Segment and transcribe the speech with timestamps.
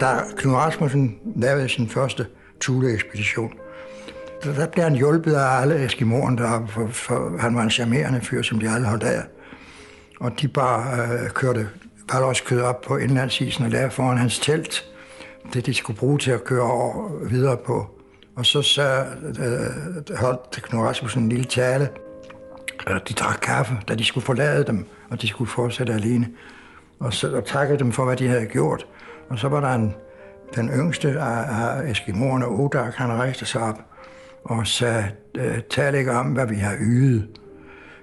[0.00, 2.26] Da Knud Rasmussen lavede sin første
[2.60, 3.52] Thule-ekspedition,
[4.44, 8.42] der blev han hjulpet af alle eskimoerne deroppe, for, for han var en charmerende fyr,
[8.42, 9.22] som de alle holdt af.
[10.20, 11.68] Og de bare øh, kørte
[12.12, 14.84] ballerskød op på indlandsisen og lavede foran hans telt,
[15.54, 17.86] det de skulle bruge til at køre over videre på.
[18.36, 19.04] Og så, så
[19.38, 21.88] øh, holdt Knud Rasmussen en lille tale.
[22.90, 26.28] Øh, de drak kaffe, da de skulle forlade dem, og de skulle fortsætte alene.
[27.00, 28.86] Og så og takkede dem for, hvad de havde gjort.
[29.28, 29.94] Og så var der en,
[30.54, 33.78] den yngste af, af Eskimoerne, Odak, han rejste sig op
[34.44, 35.04] og sagde,
[35.36, 37.28] øh, tal ikke om, hvad vi har ydet.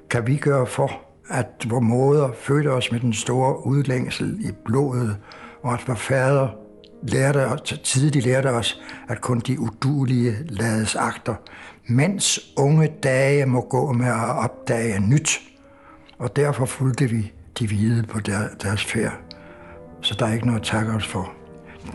[0.10, 0.92] Kan vi gøre for,
[1.30, 5.18] at vores moder fødte os med den store udlængsel i blodet,
[5.64, 6.48] og at vores fader
[7.04, 11.36] lærte os, tidligt lærte os, at kun de udulige lades akter,
[11.88, 15.40] mens unge dage må gå med at opdage nyt.
[16.18, 19.25] Og derfor fulgte vi de hvide på der, deres færd.
[20.06, 21.34] Så der er ikke noget at takke os for.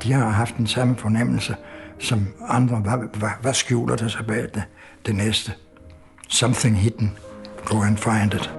[0.03, 1.57] De har haft den samme fornemmelse
[1.99, 2.77] som andre.
[2.77, 4.63] Hvad, hvad, hvad skjuler der sig bag det,
[5.07, 5.53] det næste?
[6.29, 7.19] Something hidden.
[7.65, 8.51] Go and find it.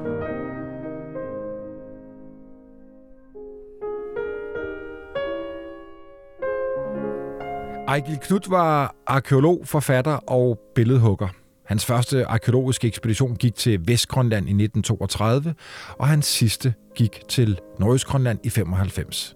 [7.87, 11.27] Ejgil Knud var arkeolog, forfatter og billedhugger.
[11.65, 15.55] Hans første arkeologiske ekspedition gik til Vestgrønland i 1932,
[15.97, 19.35] og hans sidste gik til Nordøstgrønland i 95.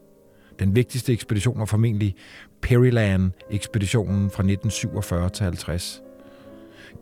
[0.59, 2.15] Den vigtigste ekspedition var formentlig
[2.61, 6.01] Perryland-ekspeditionen fra 1947 til 50.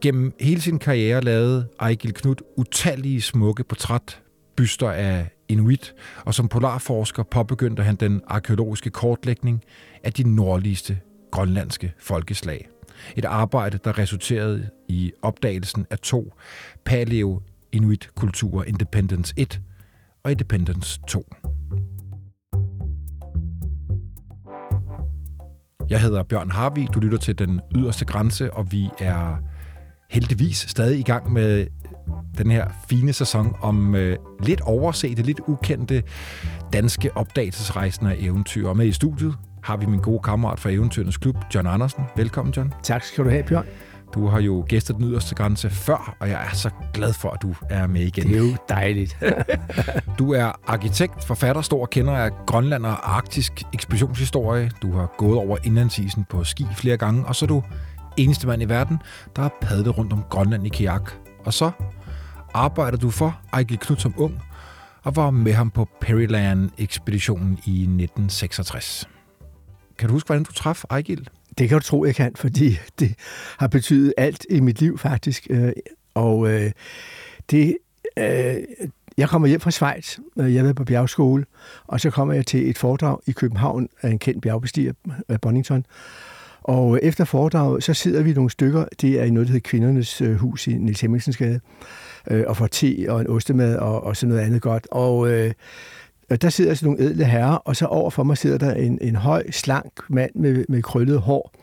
[0.02, 5.94] Gennem hele sin karriere lavede Ejgil Knud utallige smukke portrætbyster af Inuit,
[6.26, 9.64] og som polarforsker påbegyndte han den arkeologiske kortlægning
[10.04, 11.00] af de nordligste
[11.32, 12.70] grønlandske folkeslag.
[13.16, 16.34] Et arbejde, der resulterede i opdagelsen af to
[16.86, 19.62] paleo-inuit-kulturer, Independence 1
[20.24, 21.26] og Independence 2.
[25.90, 29.36] Jeg hedder Bjørn Harvi, du lytter til Den Yderste Grænse, og vi er
[30.10, 31.68] heldigvis stadig i gang med
[32.38, 36.04] den her fine sæson om øh, lidt oversete, lidt ukendte
[36.74, 38.68] danske opdagelsesrejsende og eventyr.
[38.68, 42.04] Og med i studiet har vi min gode kammerat fra Eventyrenes Klub, John Andersen.
[42.16, 42.74] Velkommen, John.
[42.84, 43.66] Tak skal du have, Bjørn.
[44.14, 47.42] Du har jo gæstet den yderste grænse før, og jeg er så glad for, at
[47.42, 48.28] du er med igen.
[48.28, 49.18] Det er jo dejligt.
[50.20, 54.72] du er arkitekt, forfatter, stor kender af Grønland og arktisk ekspeditionshistorie.
[54.82, 57.64] Du har gået over indlandsisen på ski flere gange, og så er du
[58.18, 58.98] eneste mand i verden,
[59.36, 61.12] der har padlet rundt om Grønland i kajak.
[61.46, 61.72] Og så
[62.54, 64.42] arbejder du for Ejgil Knud som ung,
[65.04, 69.10] og var med ham på Peryland-ekspeditionen i 1966.
[69.98, 71.30] Kan du huske, hvordan du traf Ejgil?
[71.58, 73.16] Det kan du tro, jeg kan, fordi det
[73.58, 75.48] har betydet alt i mit liv faktisk.
[75.50, 75.72] Øh,
[76.14, 76.72] og øh,
[77.52, 77.78] det,
[78.18, 78.56] øh,
[79.18, 81.46] jeg kommer hjem fra Schweiz, øh, jeg var på bjergskole,
[81.88, 84.94] og så kommer jeg til et foredrag i København af en kendt bjergbestiger,
[85.30, 85.86] øh, Bonington.
[86.62, 90.22] Og efter foredraget, så sidder vi nogle stykker, det er i noget, der hedder Kvindernes
[90.38, 91.60] Hus i Niels Hemmingsensgade,
[92.26, 94.88] og får te og en ostemad og, og sådan noget andet godt.
[94.92, 95.54] Og øh,
[96.30, 98.98] og der sidder sådan nogle edle herrer, og så over for mig sidder der en,
[99.02, 101.54] en høj, slank mand med, med krøllet hår,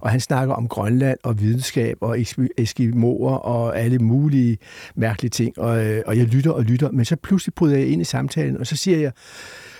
[0.00, 2.20] og han snakker om Grønland og videnskab og
[2.58, 4.58] eskimoer og alle mulige
[4.94, 8.02] mærkelige ting, og, øh, og jeg lytter og lytter, men så pludselig bryder jeg ind
[8.02, 9.12] i samtalen, og så siger jeg,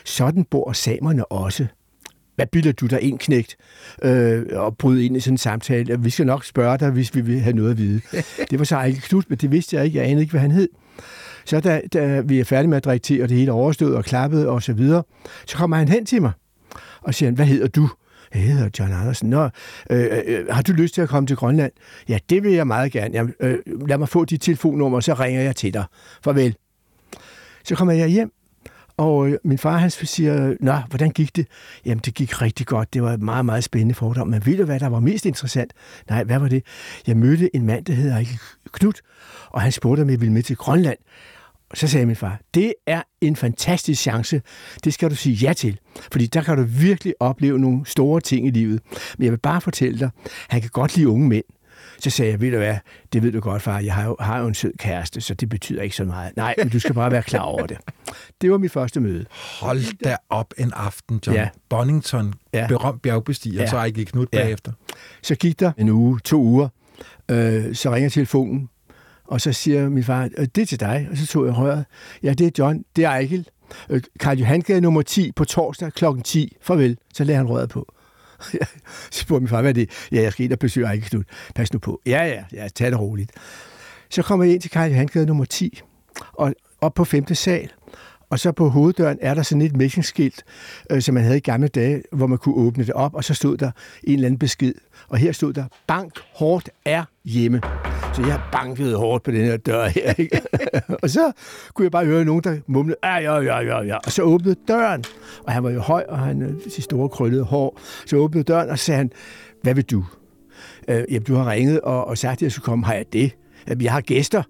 [0.04, 1.66] sådan bor samerne også.
[2.36, 3.56] Hvad bilder du dig ind, knægt,
[4.02, 6.00] øh, og bryde ind i sådan en samtale?
[6.00, 8.00] Vi skal nok spørge dig, hvis vi vil have noget at vide.
[8.50, 9.98] Det var så ikke Knut, men det vidste jeg ikke.
[9.98, 10.68] Jeg anede ikke, hvad han hed.
[11.46, 14.04] Så da, da vi er færdige med at drikke te, og det hele overstået og
[14.04, 15.02] klappet og så videre,
[15.46, 16.32] så kommer han hen til mig
[17.02, 17.88] og siger, hvad hedder du?
[18.34, 19.30] Jeg hedder John Andersen.
[19.30, 19.50] Nå, øh,
[19.90, 21.72] øh, øh, har du lyst til at komme til Grønland?
[22.08, 23.14] Ja, det vil jeg meget gerne.
[23.14, 23.58] Jamen, øh,
[23.88, 25.84] lad mig få dit telefonnummer, så ringer jeg til dig.
[26.24, 26.56] Farvel.
[27.64, 28.32] Så kommer jeg hjem,
[28.96, 31.46] og øh, min far han siger, nå, hvordan gik det?
[31.84, 32.94] Jamen, det gik rigtig godt.
[32.94, 34.28] Det var et meget, meget spændende fordom.
[34.28, 35.72] Men ved du, hvad der var mest interessant?
[36.08, 36.64] Nej, hvad var det?
[37.06, 38.24] Jeg mødte en mand, der hedder
[38.72, 39.00] Knut,
[39.50, 40.98] og han spurgte, om jeg ville med til Grønland.
[41.74, 44.42] Så sagde min far, det er en fantastisk chance.
[44.84, 45.78] Det skal du sige ja til.
[46.12, 48.80] Fordi der kan du virkelig opleve nogle store ting i livet.
[49.18, 50.10] Men jeg vil bare fortælle dig,
[50.48, 51.44] han kan godt lide unge mænd.
[51.98, 52.76] Så sagde jeg, ved du hvad,
[53.12, 55.48] det ved du godt, far, jeg har jo, har jo en sød kæreste, så det
[55.48, 56.36] betyder ikke så meget.
[56.36, 57.78] Nej, men du skal bare være klar over det.
[58.40, 59.26] Det var mit første møde.
[59.60, 61.36] Hold da op en aften, John.
[61.36, 61.48] Ja.
[61.68, 62.66] Bonington, ja.
[62.66, 63.70] berømt bjergbestiger, ja.
[63.70, 64.42] så ikke Knud ja.
[64.42, 64.72] bagefter.
[65.22, 66.68] Så gik der en uge, to uger,
[67.30, 68.68] øh, så ringer telefonen,
[69.28, 71.08] og så siger min far, øh, det er til dig.
[71.10, 71.84] Og så tog jeg røret.
[72.22, 72.84] Ja, det er John.
[72.96, 73.48] Det er Ejgil.
[73.90, 76.04] Øh, Karl Johansgade nummer 10 på torsdag kl.
[76.24, 76.56] 10.
[76.62, 76.98] Farvel.
[77.14, 77.92] Så lagde han røret på.
[79.10, 79.90] så spurgte min far, hvad er det?
[80.12, 81.24] Ja, jeg skal ind og besøge Ejgil Knud.
[81.54, 82.00] Pas nu på.
[82.06, 83.32] Ja, ja, ja, tag det roligt.
[84.10, 85.80] Så kommer jeg ind til Karl Johansgade nummer 10,
[86.32, 87.34] og op på 5.
[87.34, 87.70] sal.
[88.30, 90.44] Og så på hoveddøren er der sådan et messingskilt,
[90.90, 93.34] øh, som man havde i gamle dage, hvor man kunne åbne det op, og så
[93.34, 93.70] stod der
[94.04, 94.74] en eller anden besked.
[95.08, 97.60] Og her stod der, bank hårdt er hjemme.
[98.16, 100.12] Så jeg bankede hårdt på den her dør her.
[100.18, 100.40] Ikke?
[101.02, 101.32] og så
[101.74, 103.96] kunne jeg bare høre nogen, der mumlede, ja, ja, ja, ja, ja.
[103.96, 105.04] Og så åbnede døren,
[105.44, 107.80] og han var jo høj, og han øh, havde store krøllede hår.
[108.06, 109.12] Så åbnede døren, og sagde han,
[109.62, 110.04] hvad vil du?
[110.88, 112.84] Øh, jamen, du har ringet og, og sagt, at jeg skulle komme.
[112.84, 113.36] Har jeg det?
[113.68, 114.42] Jamen, jeg har gæster.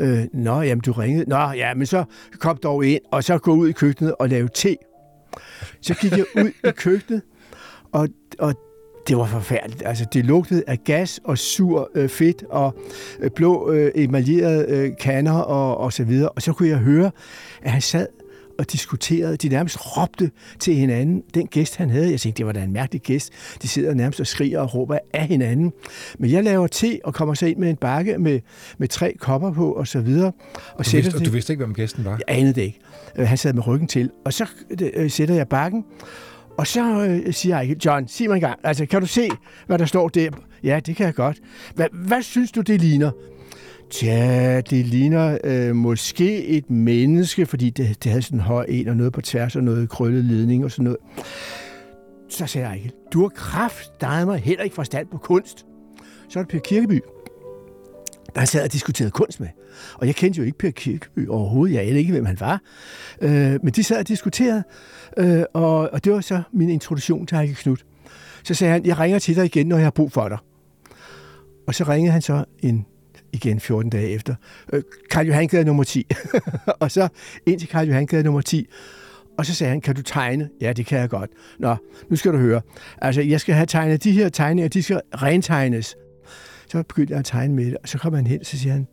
[0.00, 1.28] Øh, nå, jamen, du ringede.
[1.28, 2.04] Nå, ja, men så
[2.38, 4.76] kom dog ind, og så gå ud i køkkenet og lave te.
[5.80, 7.22] Så gik jeg ud i køkkenet,
[7.92, 8.08] og,
[8.38, 8.54] og
[9.08, 9.82] det var forfærdeligt.
[9.86, 12.74] Altså, det lugtede af gas og sur øh, fedt og
[13.20, 16.28] øh, blå øh, emaljerede øh, kander og, og så videre.
[16.28, 17.10] Og så kunne jeg høre,
[17.62, 18.06] at han sad
[18.58, 19.36] og diskuterede.
[19.36, 21.22] De nærmest råbte til hinanden.
[21.34, 23.32] Den gæst, han havde, jeg tænkte, det var da en mærkelig gæst.
[23.62, 25.72] De sidder nærmest og skriger og råber af hinanden.
[26.18, 28.40] Men jeg laver te og kommer så ind med en bakke med,
[28.78, 30.32] med tre kopper på og så videre.
[30.74, 32.10] Og, du vidste, og du vidste ikke, hvem gæsten var?
[32.10, 32.80] Jeg anede det ikke.
[33.16, 34.10] Øh, han sad med ryggen til.
[34.24, 34.46] Og så
[34.80, 35.84] øh, sætter jeg bakken,
[36.58, 39.28] og så øh, siger jeg, John, sig mig en gang, altså kan du se,
[39.66, 40.30] hvad der står der?
[40.64, 41.40] Ja, det kan jeg godt.
[41.74, 43.10] Hvad, hvad synes du, det ligner?
[43.90, 48.88] Tja, det ligner øh, måske et menneske, fordi det, det havde sådan en høj en
[48.88, 50.98] og noget på tværs og noget krøllet ledning og sådan noget.
[52.28, 55.66] Så sagde jeg du har kraft, der er mig heller ikke forstand på kunst.
[56.28, 57.00] Så er det Per Kirkeby,
[58.34, 59.48] der sad og diskuterede kunst med.
[59.94, 61.74] Og jeg kendte jo ikke Per Kirkeby overhovedet.
[61.74, 62.60] Jeg anede ikke, hvem han var.
[63.20, 64.64] Øh, men de sad og diskuterede,
[65.16, 67.76] øh, og, og det var så min introduktion til Heike Knud.
[68.44, 70.38] Så sagde han, jeg ringer til dig igen, når jeg har brug for dig.
[71.66, 72.86] Og så ringede han så en
[73.32, 74.34] igen 14 dage efter.
[74.72, 76.06] Øh, Karl Johan Gade nummer 10.
[76.80, 77.08] og så
[77.46, 78.66] ind til Karl Johan Gade nummer 10.
[79.38, 80.48] Og så sagde han, kan du tegne?
[80.60, 81.30] Ja, det kan jeg godt.
[81.58, 81.76] Nå,
[82.08, 82.60] nu skal du høre.
[82.98, 85.96] Altså, jeg skal have tegnet de her tegninger, de skal rentegnes.
[86.68, 88.86] Så begyndte jeg at tegne med det, og så kom han hen, så siger han,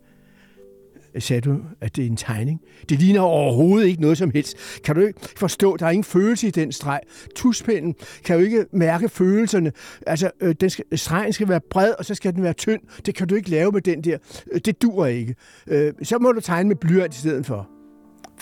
[1.14, 2.60] Øh, sagde du, at det er en tegning?
[2.88, 4.56] Det ligner overhovedet ikke noget som helst.
[4.84, 7.00] Kan du ikke forstå, der er ingen følelse i den streg.
[7.36, 9.72] Tuspinden kan jo ikke mærke følelserne.
[10.06, 12.80] Altså, øh, den skal, stregen skal være bred, og så skal den være tynd.
[13.06, 14.18] Det kan du ikke lave med den der.
[14.52, 15.34] Øh, det dur ikke.
[15.66, 17.68] Øh, så må du tegne med blyant i stedet for.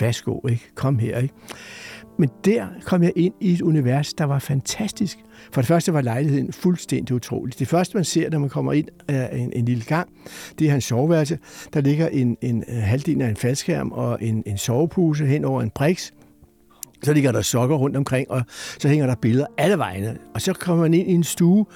[0.01, 0.71] Værsgo, ikke?
[0.75, 1.35] Kom her, ikke?
[2.19, 5.19] Men der kom jeg ind i et univers, der var fantastisk.
[5.53, 7.59] For det første var lejligheden fuldstændig utrolig.
[7.59, 10.09] Det første, man ser, når man kommer ind af en, en lille gang,
[10.59, 11.39] det er hans soveværelse.
[11.75, 15.63] Der ligger en, en, øh, halvdel af en faldskærm og en, en sovepuse hen over
[15.63, 16.13] en priks.
[17.03, 18.43] Så ligger der sokker rundt omkring, og
[18.79, 20.19] så hænger der billeder alle vegne.
[20.35, 21.67] Og så kommer man ind i en stue,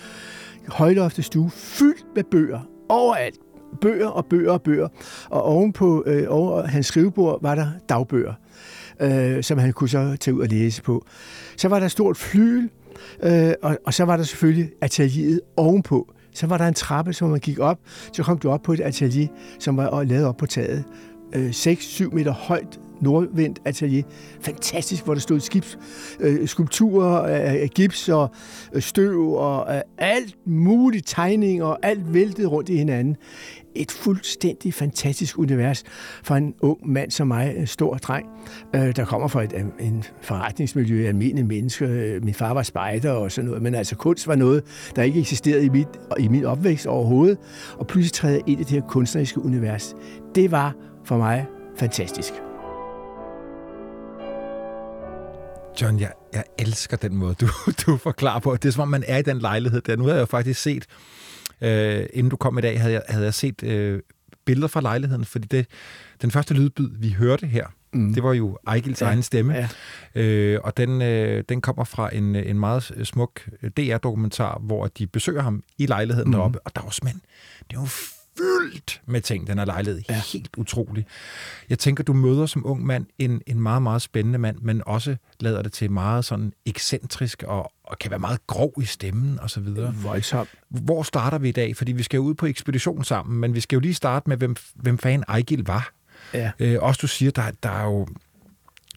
[0.69, 3.39] højloftet stue, fyldt med bøger overalt.
[3.81, 4.89] Bøger og bøger og bøger.
[5.31, 8.35] Og ovenpå øh, over hans skrivebord var der dagbøger
[9.01, 11.07] øh, som han kunne så tage ud og læse på.
[11.57, 12.69] Så var der et stort flyl,
[13.23, 16.13] øh, og, og så var der selvfølgelig atelieret ovenpå.
[16.35, 17.79] Så var der en trappe, som man gik op.
[18.13, 19.29] Så kom du op på et atelier,
[19.59, 20.85] som var lavet op på taget.
[21.35, 24.03] Øh, 6-7 meter højt nordvendt atelier.
[24.41, 25.79] Fantastisk, hvor der stod skibs,
[26.21, 28.31] øh, skulpturer af, gips og
[28.73, 33.17] øh, støv og øh, alt muligt tegning og alt væltet rundt i hinanden
[33.75, 35.85] et fuldstændig fantastisk univers
[36.23, 38.27] for en ung mand som mig, en stor dreng,
[38.75, 41.89] øh, der kommer fra et øh, en forretningsmiljø, almindelige mennesker.
[41.91, 44.65] Øh, min far var spejder og sådan noget, men altså kunst var noget,
[44.97, 45.89] der ikke eksisterede i, mit,
[46.19, 47.39] i min opvækst overhovedet.
[47.79, 49.95] Og pludselig træde jeg ind i det her kunstneriske univers.
[50.35, 51.47] Det var for mig
[51.77, 52.33] fantastisk.
[55.81, 57.49] John, jeg, jeg elsker den måde, du,
[57.87, 58.57] du forklarer på.
[58.57, 59.97] Det er som om, man er i den lejlighed der.
[59.97, 60.87] Nu har jeg jo faktisk set
[61.63, 64.01] Øh, inden du kom i dag, havde jeg, havde jeg set øh,
[64.45, 65.67] billeder fra lejligheden, fordi det,
[66.23, 68.15] den første lydbyd, vi hørte her, mm.
[68.15, 69.07] det var jo Ejgils ja.
[69.07, 69.55] egen stemme.
[69.55, 69.69] Ja.
[70.23, 75.43] Øh, og den, øh, den kommer fra en, en meget smuk DR-dokumentar, hvor de besøger
[75.43, 76.33] ham i lejligheden mm.
[76.33, 77.23] deroppe, og der var simpelthen,
[77.71, 77.85] det var
[78.39, 80.03] fyldt med ting, den her lejlighed.
[80.09, 80.23] Ja.
[80.33, 81.07] Helt utrolig.
[81.71, 85.17] Jeg tænker, du møder som ung mand en, en meget, meget spændende mand, men også
[85.41, 89.51] lader det til meget sådan ekscentrisk og, og kan være meget grov i stemmen og
[89.51, 89.95] så videre.
[89.95, 90.49] Voldsomt.
[90.69, 91.77] Hvor starter vi i dag?
[91.77, 94.37] Fordi vi skal jo ud på ekspedition sammen, men vi skal jo lige starte med,
[94.37, 95.93] hvem, hvem fanden Ejgil var.
[96.35, 96.51] Ja.
[96.59, 98.07] Øh, også du siger, der, der er jo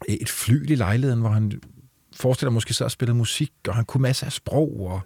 [0.08, 1.52] et fly i lejligheden, hvor han
[2.16, 5.00] forestiller måske så at spille musik, og han kunne masser af sprog, og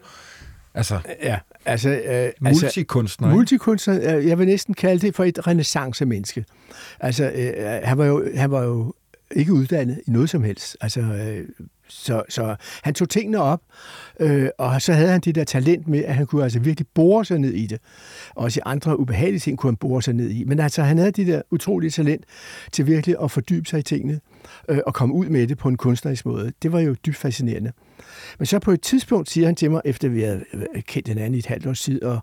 [0.74, 3.28] Altså, ja, altså, øh, multikunstner.
[3.28, 6.44] Altså, multikunstner, jeg vil næsten kalde det for et renaissance-menneske.
[7.00, 8.94] Altså, øh, han, var jo, han var jo
[9.30, 10.76] ikke uddannet i noget som helst.
[10.80, 11.48] Altså, øh,
[11.90, 13.60] så, så han tog tingene op,
[14.20, 17.24] øh, og så havde han det der talent med, at han kunne altså virkelig bore
[17.24, 17.78] sig ned i det.
[18.34, 20.44] Også i andre ubehagelige ting kunne han bore sig ned i.
[20.44, 22.24] Men altså, han havde det der utrolige talent
[22.72, 24.20] til virkelig at fordybe sig i tingene
[24.68, 26.52] øh, og komme ud med det på en kunstnerisk måde.
[26.62, 27.72] Det var jo dybt fascinerende.
[28.38, 31.08] Men så på et tidspunkt siger han til mig, efter vi havde øh, øh, kendt
[31.08, 32.20] hinanden i et halvt års tid, og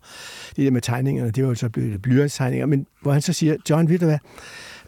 [0.55, 3.55] det der med tegningerne, det var jo så blevet blyantstegninger, men hvor han så siger,
[3.69, 4.19] John, ved du hvad,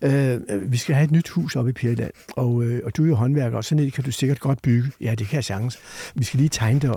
[0.01, 3.03] øh, øh vi skal have et nyt hus oppe i Pirland, og, øh, og du
[3.03, 4.91] er jo håndværker, og sådan et kan du sikkert godt bygge.
[5.01, 5.79] Ja, det kan jeg sagtens.
[6.15, 6.91] Vi skal lige tegne det.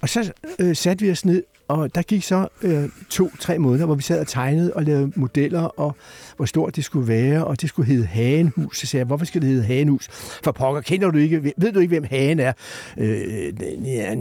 [0.00, 3.94] Og så øh, satte vi os ned og der gik så øh, to-tre måneder, hvor
[3.94, 5.96] vi sad og tegnede og lavede modeller, og
[6.36, 8.78] hvor stort det skulle være, og det skulle hedde Hagenhus.
[8.78, 10.08] Så sagde jeg, hvorfor skal det hedde Hagenhus?
[10.44, 12.52] For pokker, kender du ikke, ved du ikke, hvem Hagen er?
[12.98, 13.52] Øh,
[13.84, 14.14] ja,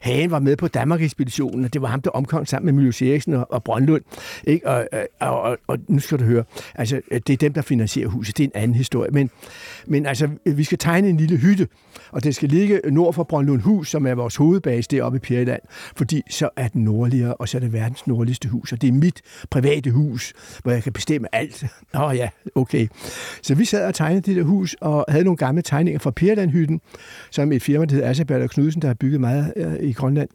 [0.00, 3.34] Hagen var med på Danmark-ekspeditionen, og det var ham, der omkom sammen med Miljøs Eriksen
[3.34, 4.02] og, og Brøndlund.
[4.44, 4.68] Ikke?
[4.68, 4.88] Og,
[5.20, 6.44] og, og, og, nu skal du høre,
[6.74, 8.36] altså, det er dem, der finansierer huset.
[8.36, 9.10] Det er en anden historie.
[9.10, 9.30] Men,
[9.86, 11.68] men altså, vi skal tegne en lille hytte,
[12.10, 15.60] og det skal ligge nord for Brøndlund Hus, som er vores hovedbase deroppe i Pirland,
[15.96, 18.92] fordi så er den nordligere, og så er det verdens nordligste hus, og det er
[18.92, 20.32] mit private hus,
[20.62, 21.64] hvor jeg kan bestemme alt.
[21.94, 22.88] Nå ja, okay.
[23.42, 26.80] Så vi sad og tegnede det der hus, og havde nogle gamle tegninger fra Pirlandhytten,
[27.30, 30.28] som et firma, der hedder Asabert og Knudsen, der har bygget meget øh, i Grønland.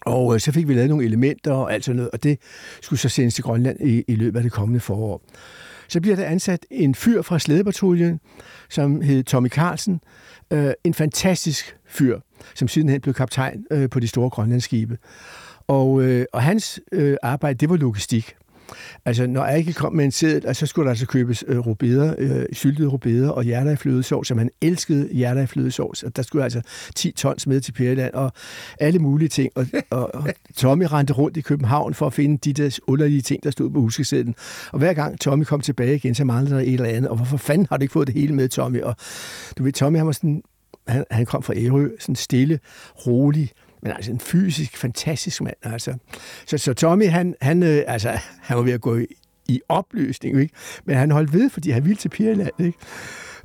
[0.00, 2.38] Og øh, så fik vi lavet nogle elementer og alt sådan noget, og det
[2.82, 5.22] skulle så sendes til Grønland i, i løbet af det kommende forår.
[5.88, 8.20] Så bliver der ansat en fyr fra slædepatruljen,
[8.70, 10.00] som hed Tommy Carlsen.
[10.50, 12.20] Øh, en fantastisk fyr,
[12.54, 14.98] som sidenhen blev kaptajn øh, på de store grønlandsskibe.
[15.66, 18.36] Og, øh, og hans øh, arbejde, det var logistik.
[19.04, 21.58] Altså, når jeg ikke kom med en sædel, altså, så skulle der altså købes øh,
[21.58, 26.02] rubeder, øh, syltede rubeder og hjerter i flødesovs, som han elskede hjerter i flødesovs.
[26.02, 26.60] Og der skulle altså
[26.94, 28.32] 10 tons med til Periland og
[28.80, 29.52] alle mulige ting.
[29.54, 33.42] Og, og, og Tommy rendte rundt i København for at finde de der underlige ting,
[33.44, 34.34] der stod på huskesedlen.
[34.72, 37.10] Og hver gang Tommy kom tilbage igen, så manglede der et eller andet.
[37.10, 38.82] Og hvorfor fanden har du ikke fået det hele med, Tommy?
[38.82, 38.96] Og
[39.58, 40.42] du ved, Tommy han var sådan,
[40.88, 42.58] han, han kom fra Ærø, sådan stille,
[43.06, 45.56] rolig, men altså en fysisk fantastisk mand.
[45.62, 45.94] Altså.
[46.46, 48.08] Så, så Tommy, han, han, øh, altså,
[48.48, 49.06] han var ved at gå i,
[49.48, 50.54] i opløsning, ikke?
[50.84, 52.60] men han holdt ved, fordi han ville til Pirland.
[52.60, 52.78] Ikke?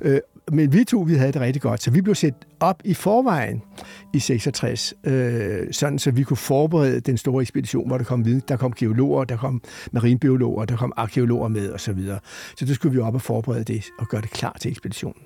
[0.00, 0.20] Øh,
[0.52, 3.62] men vi to, vi havde det rigtig godt, så vi blev sat op i forvejen
[4.14, 8.42] i 66, øh, sådan så vi kunne forberede den store ekspedition, hvor der kom viden.
[8.48, 9.62] Der kom geologer, der kom
[9.92, 11.78] marinbiologer, der kom arkeologer med osv.
[11.78, 12.18] Så, videre.
[12.56, 15.22] så det skulle vi op og forberede det og gøre det klar til ekspeditionen.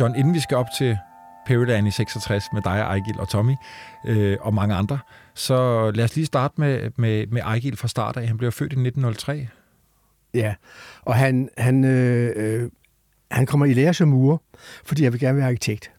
[0.00, 0.98] John, inden vi skal op til
[1.46, 3.54] Peridan i 66 med dig, Ejgil og Tommy
[4.06, 4.98] øh, og mange andre,
[5.34, 8.26] så lad os lige starte med, med, med Ejgil fra start af.
[8.26, 9.48] Han blev født i 1903.
[10.34, 10.54] Ja,
[11.02, 12.70] og han, han, øh, øh,
[13.30, 14.36] han kommer i lære som murer,
[14.84, 15.92] fordi jeg vil gerne være arkitekt.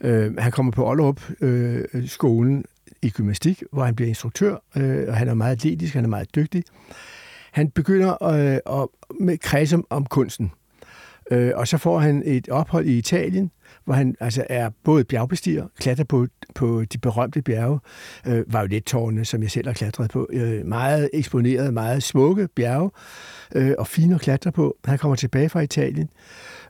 [0.00, 2.64] Øh, han kommer på Ollerup øh, skolen
[3.02, 6.34] i gymnastik, hvor han bliver instruktør, øh, og han er meget atletisk, han er meget
[6.34, 6.64] dygtig.
[7.52, 8.88] Han begynder øh, at
[9.20, 10.52] med kredse om kunsten.
[11.30, 13.50] Øh, og så får han et ophold i Italien,
[13.84, 17.80] hvor han altså er både bjergbestiger, klatrer på, på de berømte bjerge,
[18.26, 22.02] øh, var jo lidt tårne, som jeg selv har klatret på, øh, meget eksponeret, meget
[22.02, 22.90] smukke bjerge,
[23.54, 24.76] øh, og fine at klatre på.
[24.84, 26.08] Han kommer tilbage fra Italien,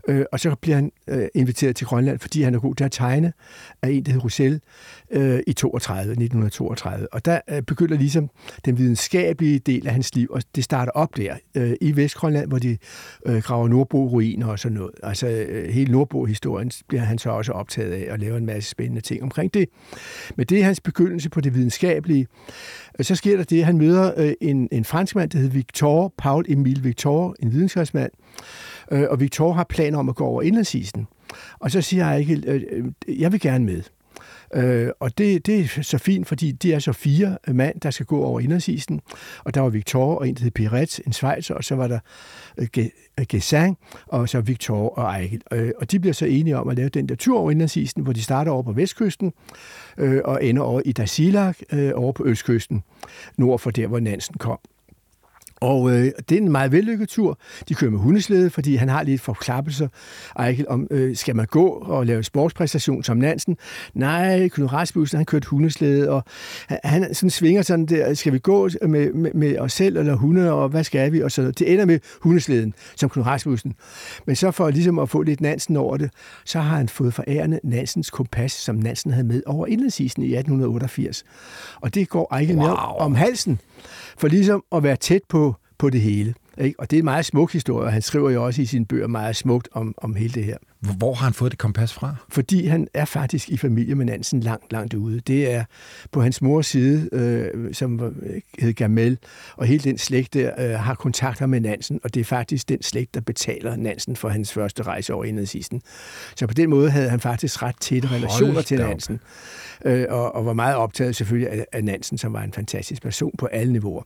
[0.09, 2.93] Øh, og så bliver han øh, inviteret til Grønland, fordi han er god til at
[2.93, 3.33] tegne
[3.83, 4.61] af en, der hedder Roussel,
[5.11, 7.13] øh, i 32, 1932.
[7.13, 8.31] Og der øh, begynder ligesom
[8.65, 12.59] den videnskabelige del af hans liv, og det starter op der øh, i Vestgrønland, hvor
[12.59, 12.79] de
[13.27, 14.93] øh, graver Nordbo-ruiner og sådan noget.
[15.03, 19.01] Altså øh, hele Nordbo-historien bliver han så også optaget af og laver en masse spændende
[19.01, 19.69] ting omkring det.
[20.37, 22.27] Men det er hans begyndelse på det videnskabelige.
[22.99, 26.15] Øh, så sker der det, at han møder øh, en, en franskmand, der hedder Victor,
[26.19, 28.11] Paul Emile Victor, en videnskabsmand,
[28.91, 31.07] øh, og Victor har planer om at gå over indlandsisen.
[31.59, 33.83] Og så siger jeg ikke, øh, øh jeg vil gerne med.
[34.55, 38.07] Øh, og det, det er så fint, fordi det er så fire mand, der skal
[38.07, 39.01] gå over indlandsisen.
[39.45, 41.99] Og der var Victor og en, der hed Piret, en svejser, og så var der
[42.59, 45.43] øh, øh, Gesang, og så Victor og Eichel.
[45.79, 48.23] Og de bliver så enige om at lave den der tur over indlandsisen, hvor de
[48.23, 49.33] starter over på vestkysten,
[49.99, 51.57] øh, og ender over i Dasilak,
[51.95, 52.83] over på østkysten,
[53.37, 54.59] nord for der, hvor Nansen kom.
[55.65, 57.39] Og øh, det er en meget vellykket tur.
[57.69, 59.89] De kører med hundeslæde, fordi han har lidt forklappelser.
[60.41, 63.57] Eichel, om øh, skal man gå og lave sportspræstation som Nansen?
[63.95, 66.25] Nej, Knud Rasmussen, han kørte hundeslæde, og
[66.69, 70.15] han, han sådan svinger sådan der, skal vi gå med, med, med os selv eller
[70.15, 71.23] hunde, og hvad skal vi?
[71.23, 73.75] Og så det ender med hundeslæden, som Knud Rasmussen.
[74.27, 76.11] Men så for ligesom at få lidt Nansen over det,
[76.45, 81.25] så har han fået forærende Nansens kompas, som Nansen havde med over indlandsisen i 1888.
[81.81, 82.67] Og det går Eichel wow.
[82.67, 83.61] med om halsen
[84.19, 86.35] for ligesom at være tæt på, på det hele.
[86.59, 86.81] Ikke?
[86.81, 89.07] Og det er en meget smuk historie, og han skriver jo også i sine bøger
[89.07, 90.57] meget smukt om, om hele det her.
[90.93, 92.15] Hvor har han fået det kompas fra?
[92.29, 95.21] Fordi han er faktisk i familie med Nansen langt, langt ude.
[95.21, 95.65] Det er
[96.13, 98.15] på hans mors side, øh, som
[98.59, 99.19] hed Gamel,
[99.57, 102.83] og hele den slægt der øh, har kontakter med Nansen, og det er faktisk den
[102.83, 105.83] slægt, der betaler Nansen for hans første rejse over indadsidsten.
[106.37, 109.21] Så på den måde havde han faktisk ret tætte relationer til Nansen,
[109.85, 113.33] øh, og, og var meget optaget selvfølgelig af, af Nansen, som var en fantastisk person
[113.39, 114.03] på alle niveauer.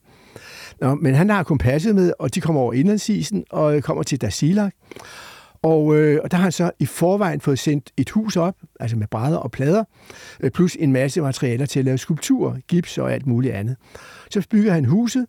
[0.81, 4.73] Nå, men han har kompasset med, og de kommer over indlandsisen og kommer til Dasilak.
[5.69, 8.97] Og, øh, og der har han så i forvejen fået sendt et hus op, altså
[8.97, 9.85] med brædder og plader,
[10.41, 13.77] øh, plus en masse materialer til at lave skulpturer, gips og alt muligt andet.
[14.31, 15.27] Så bygger han huset,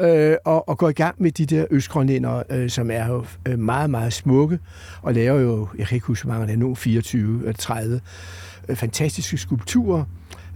[0.00, 3.58] øh, og, og går i gang med de der østgrønlænder, øh, som er jo øh,
[3.58, 4.58] meget, meget smukke,
[5.02, 8.00] og laver jo, jeg kan ikke huske, hvor mange der er nu, 24 eller 30
[8.68, 10.04] øh, fantastiske skulpturer,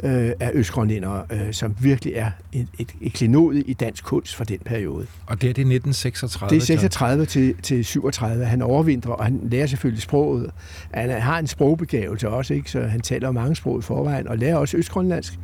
[0.02, 4.44] øh, af østgrønlændere, øh, som virkelig er et, et, et klenode i dansk kunst fra
[4.44, 5.06] den periode.
[5.26, 6.50] Og det er det 1936?
[6.50, 8.44] Det er 36 til, til 37.
[8.44, 10.50] Han overvintrer, og han lærer selvfølgelig sproget.
[10.90, 12.70] Han har en sprogbegavelse også, ikke?
[12.70, 15.38] så han taler mange sprog i forvejen, og lærer også østgrønlandsk.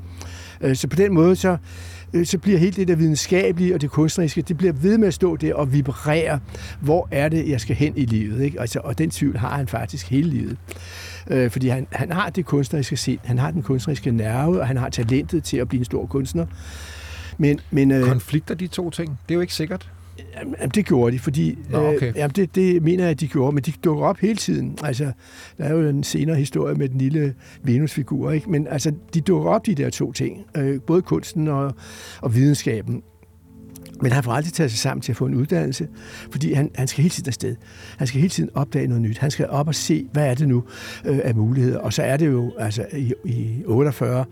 [0.60, 1.56] Øh, så på den måde, så,
[2.12, 5.14] øh, så bliver helt det der videnskabelige og det kunstneriske, det bliver ved med at
[5.14, 6.40] stå der og vibrere.
[6.80, 8.40] Hvor er det, jeg skal hen i livet?
[8.40, 8.60] Ikke?
[8.60, 10.56] Altså, og den tvivl har han faktisk hele livet.
[11.26, 14.76] Øh, fordi han, han har det kunstneriske sind, han har den kunstneriske nerve, og han
[14.76, 16.46] har talentet til at blive en stor kunstner.
[17.38, 19.08] Men, men, øh, Konflikter de to ting?
[19.08, 19.90] Det er jo ikke sikkert.
[20.38, 22.08] Jamen, det gjorde de, fordi Nå, okay.
[22.08, 24.78] øh, jamen, det, det mener jeg, at de gjorde, men de dukker op hele tiden.
[24.82, 25.12] Altså,
[25.58, 28.50] der er jo en senere historie med den lille Venus-figur, ikke?
[28.50, 30.46] men altså, de dukker op, de der to ting.
[30.56, 31.74] Øh, både kunsten og,
[32.20, 33.02] og videnskaben.
[34.02, 35.88] Men han får aldrig taget sig sammen til at få en uddannelse,
[36.30, 37.56] fordi han, han skal hele tiden afsted.
[37.98, 39.18] Han skal hele tiden opdage noget nyt.
[39.18, 40.64] Han skal op og se, hvad er det nu
[41.04, 41.78] øh, af muligheder.
[41.78, 44.24] Og så er det jo altså i, i 48,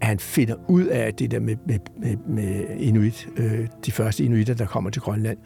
[0.00, 4.24] at han finder ud af det der med, med, med, med inuit, øh, de første
[4.24, 5.38] inuitter, der kommer til Grønland,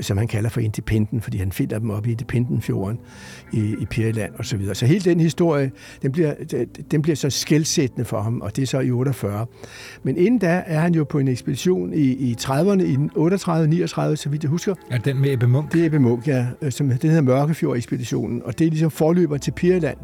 [0.00, 2.98] som han kalder for Independent, fordi han finder dem op i Independent-fjorden
[3.52, 4.74] i, i Pirland og så videre.
[4.74, 5.70] Så hele den historie,
[6.02, 6.34] den bliver,
[6.90, 9.46] den bliver så skældsættende for ham, og det er så i 48.
[10.02, 14.28] Men inden da er han jo på en ekspedition i, i 30'erne, i 38-39, så
[14.30, 14.74] vidt jeg husker.
[14.90, 15.72] Er den med Ebbe Munk?
[15.72, 16.46] Det er Ebbe Munk, ja.
[16.70, 19.98] Som, den hedder Mørkefjord-ekspeditionen, og det er ligesom forløber til Pirland.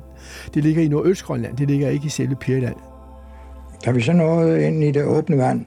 [0.55, 2.77] Det ligger i Nordøstgrønland, det ligger ikke i selve Pirland.
[3.85, 5.67] Da vi så nåede ind i det åbne vand,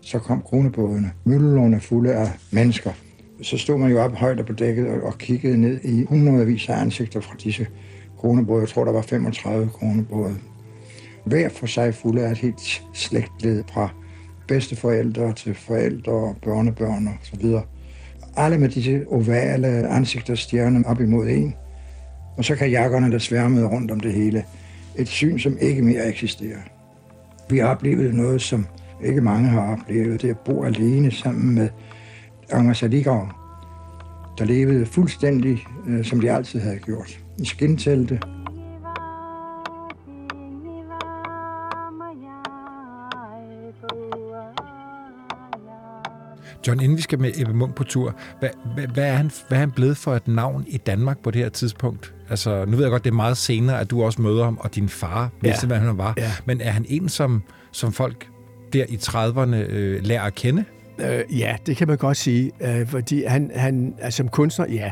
[0.00, 1.12] så kom kronebådene.
[1.24, 2.90] Møllerne fulde af mennesker.
[3.42, 6.80] Så stod man jo op højt på dækket og, og kiggede ned i hundredvis af
[6.80, 7.66] ansigter fra disse
[8.18, 8.60] kronebåde.
[8.60, 10.34] Jeg tror, der var 35 kronebåde.
[11.24, 13.88] Hver for sig fulde af et helt slægtled fra
[14.48, 17.62] bedsteforældre til forældre og børnebørn og så videre.
[18.36, 21.54] Alle med disse ovale ansigter stjerner op imod en.
[22.36, 24.44] Og så kan jakkerne der sværmede rundt om det hele.
[24.96, 26.58] Et syn, som ikke mere eksisterer.
[27.50, 28.66] Vi har oplevet noget, som
[29.04, 30.22] ikke mange har oplevet.
[30.22, 31.68] Det at bo alene sammen med
[32.50, 33.30] Angersadigere,
[34.38, 37.18] der levede fuldstændig, øh, som de altid havde gjort.
[37.38, 38.20] I skintelte,
[46.66, 49.58] John, inden vi skal med Ebbe Munk på tur, hvad, hvad, hvad, er han, hvad
[49.58, 52.14] er han blevet for et navn i Danmark på det her tidspunkt?
[52.30, 54.74] Altså, nu ved jeg godt, det er meget senere, at du også møder ham, og
[54.74, 55.66] din far vidste, ja.
[55.66, 56.14] hvad han var.
[56.16, 56.30] Ja.
[56.44, 58.28] Men er han en, som, som folk
[58.72, 60.64] der i 30'erne øh, lærer at kende?
[60.98, 62.50] Øh, ja, det kan man godt sige.
[62.60, 64.90] Øh, fordi han, han altså, som kunstner, ja,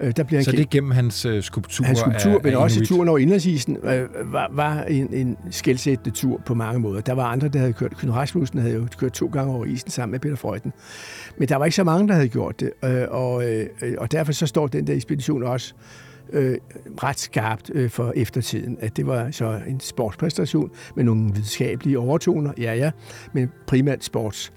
[0.00, 1.84] der bliver så det er gennem hans øh, skulptur?
[1.84, 6.16] Hans skulptur, af, men af også turen over indlandsisen, øh, var, var en, en skældsættende
[6.16, 7.00] tur på mange måder.
[7.00, 7.96] Der var andre, der havde kørt.
[7.96, 10.72] Knud Rasmussen havde jo kørt to gange over isen sammen med Peter Freuden.
[11.38, 12.70] Men der var ikke så mange, der havde gjort det.
[12.84, 13.66] Øh, og, øh,
[13.98, 15.74] og derfor så står den der ekspedition også
[16.32, 16.58] øh,
[17.02, 22.52] ret skarpt øh, for eftertiden, at det var så en sportspræstation med nogle videnskabelige overtoner,
[22.58, 22.90] ja ja,
[23.32, 24.52] men primært sports.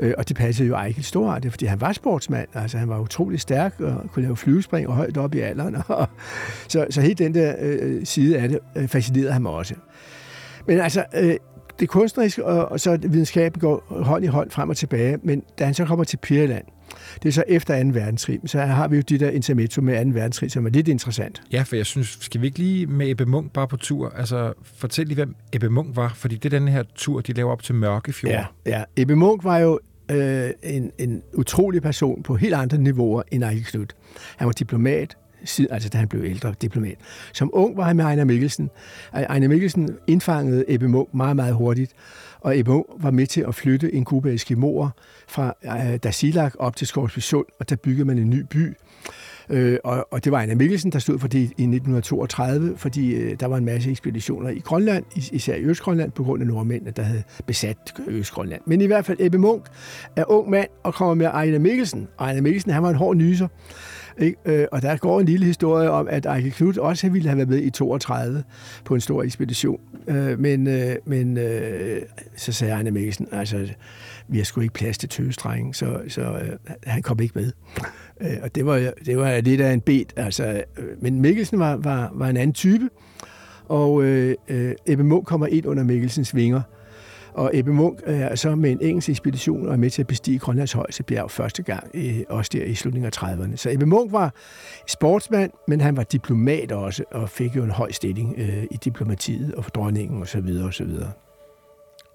[0.00, 2.48] Øh, og det passede jo Eichel stort, fordi han var sportsmand.
[2.54, 5.76] Altså, han var utrolig stærk og kunne lave flyvespring og højt op i alderen.
[6.68, 9.74] så, så helt den der øh, øh, side af det øh, fascinerede ham også.
[10.66, 11.36] Men altså, øh,
[11.80, 15.64] det kunstneriske og, og så videnskaben går hånd i hånd frem og tilbage, men da
[15.64, 16.64] han så kommer til Pirland,
[17.22, 17.88] det er så efter 2.
[17.88, 20.10] verdenskrig, så har vi jo de der intermezzo med 2.
[20.10, 21.42] verdenskrig, som er lidt interessant.
[21.52, 24.12] Ja, for jeg synes, skal vi ikke lige med Ebbe Munk bare på tur?
[24.16, 27.52] Altså, fortæl lige, hvem Ebbe Munk var, fordi det er den her tur, de laver
[27.52, 28.32] op til Mørkefjord.
[28.32, 28.84] Ja, ja.
[28.96, 33.62] Ebbe Munk var jo øh, en, en utrolig person på helt andre niveauer end Ejke
[33.62, 33.86] Knud.
[34.36, 35.16] Han var diplomat,
[35.70, 36.96] altså da han blev ældre diplomat.
[37.32, 38.70] Som ung var han med Ejner Mikkelsen.
[39.12, 41.92] Ejner Mikkelsen indfangede Ebbe Munk meget, meget hurtigt,
[42.40, 44.90] og EBO var med til at flytte en gruppe eskimoer
[45.28, 48.76] fra øh, Dasilak op til Skovsby Sund, og der byggede man en ny by,
[49.50, 53.40] Øh, og, og det var Anna Mikkelsen, der stod for det i 1932, fordi øh,
[53.40, 57.02] der var en masse ekspeditioner i Grønland, især i Østgrønland, på grund af nordmændene, der
[57.02, 58.62] havde besat Østgrønland.
[58.66, 59.62] Men i hvert fald Ebbe Munk
[60.16, 62.08] er ung mand og kommer med Ejne Mikkelsen.
[62.18, 63.48] Ejner Ejne Mikkelsen, han var en hård nyser.
[64.18, 64.38] Ikke?
[64.44, 67.48] Øh, og der går en lille historie om, at Ejkel Knud også ville have været
[67.48, 68.44] med i 32
[68.84, 69.80] på en stor ekspedition.
[70.08, 72.02] Øh, men øh, men øh,
[72.36, 73.68] så sagde Arne Mikkelsen, altså,
[74.28, 77.52] vi har sgu ikke plads til tøstrengen, så, så øh, han kom ikke med.
[78.20, 80.04] Øh, og det var, det var lidt af en bed.
[80.16, 80.62] Altså,
[81.00, 82.88] men Mikkelsen var, var, var en anden type,
[83.64, 84.34] og øh,
[84.86, 86.60] Ebbe Munk kommer ind under Mikkelsens vinger,
[87.38, 90.38] og Ebbe Munk er så med en engelsk ekspedition og er med til at bestige
[90.38, 91.90] Grønlands højeste bjerg første gang,
[92.28, 93.56] også der i slutningen af 30'erne.
[93.56, 94.34] Så Ebbe Munk var
[94.88, 99.54] sportsmand, men han var diplomat også, og fik jo en høj stilling øh, i diplomatiet
[99.54, 100.48] og for dronningen osv.
[100.64, 100.90] osv.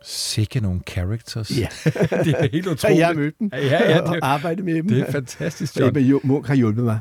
[0.03, 1.59] Sikke nogle characters.
[1.59, 1.67] Ja.
[2.25, 2.99] det er helt utroligt.
[2.99, 4.87] jeg har mødt dem ja, ja, det, og arbejdet med dem.
[4.87, 5.97] Det er fantastisk, John.
[5.97, 6.99] Ebbe Munk har hjulpet mig.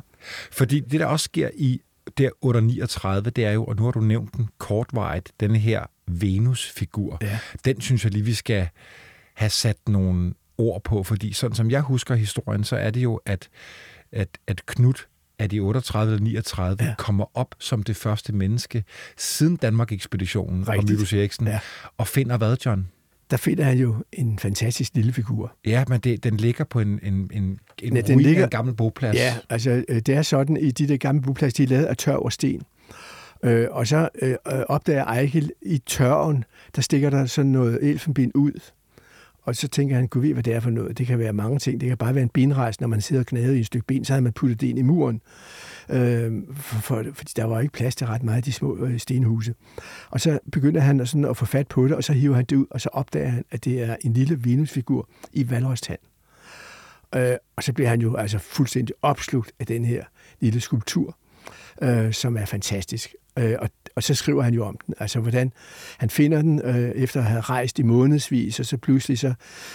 [0.53, 1.81] Fordi det, der også sker i
[2.19, 7.19] der 839, det er jo, og nu har du nævnt den kortvarigt, denne her Venus-figur.
[7.23, 7.39] Ja.
[7.65, 8.69] Den synes jeg lige, vi skal
[9.35, 13.21] have sat nogle ord på, fordi sådan som jeg husker historien, så er det jo,
[13.27, 13.49] at,
[14.13, 15.07] at, at Knud
[15.39, 16.95] af de 38 eller 39 ja.
[16.99, 18.85] kommer op som det første menneske
[19.17, 21.61] siden Danmark-ekspeditionen og Mylius Eriksen, ja.
[21.99, 22.89] og finder hvad, John?
[23.33, 25.57] der finder han jo en fantastisk lille figur.
[25.67, 28.75] Ja, men det, den ligger på en, en, en, en ja, den ligger, en gammel
[28.75, 29.17] boplads.
[29.17, 31.97] Ja, altså øh, det er sådan, i de der gamle boplads, de er lavet af
[31.97, 32.63] tør og sten.
[33.43, 34.37] Øh, og så øh, øh,
[34.69, 36.45] opdager Eichel i tørven,
[36.77, 38.53] der stikker der sådan noget elfenben ud.
[39.43, 40.99] Og så tænker han, kunne vi hvad det er for noget?
[40.99, 41.81] Det kan være mange ting.
[41.81, 44.13] Det kan bare være en benrejse, når man sidder og i et stykke ben, så
[44.13, 45.21] havde man puttet det ind i muren.
[45.89, 48.99] Øh, for, for, fordi der var ikke plads til ret meget af de små øh,
[48.99, 49.55] stenhuse.
[50.11, 52.57] Og så begynder han sådan at få fat på det, og så hiver han det
[52.57, 55.99] ud, og så opdager han, at det er en lille Venusfigur i valrostand.
[57.15, 60.05] Øh, og så bliver han jo altså fuldstændig opslugt af den her
[60.41, 61.17] lille skulptur,
[61.83, 63.15] øh, som er fantastisk.
[63.39, 65.53] Øh, og, og så skriver han jo om den, altså hvordan
[65.99, 69.35] han finder den øh, efter at have rejst i månedsvis, og så pludselig så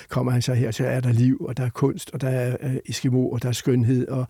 [0.09, 2.57] kommer han så her, så er der liv, og der er kunst, og der er
[2.61, 4.27] øh, Eskimo, og der er skønhed, og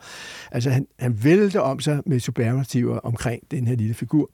[0.51, 4.31] altså han, han vælter om sig med superlativer omkring den her lille figur.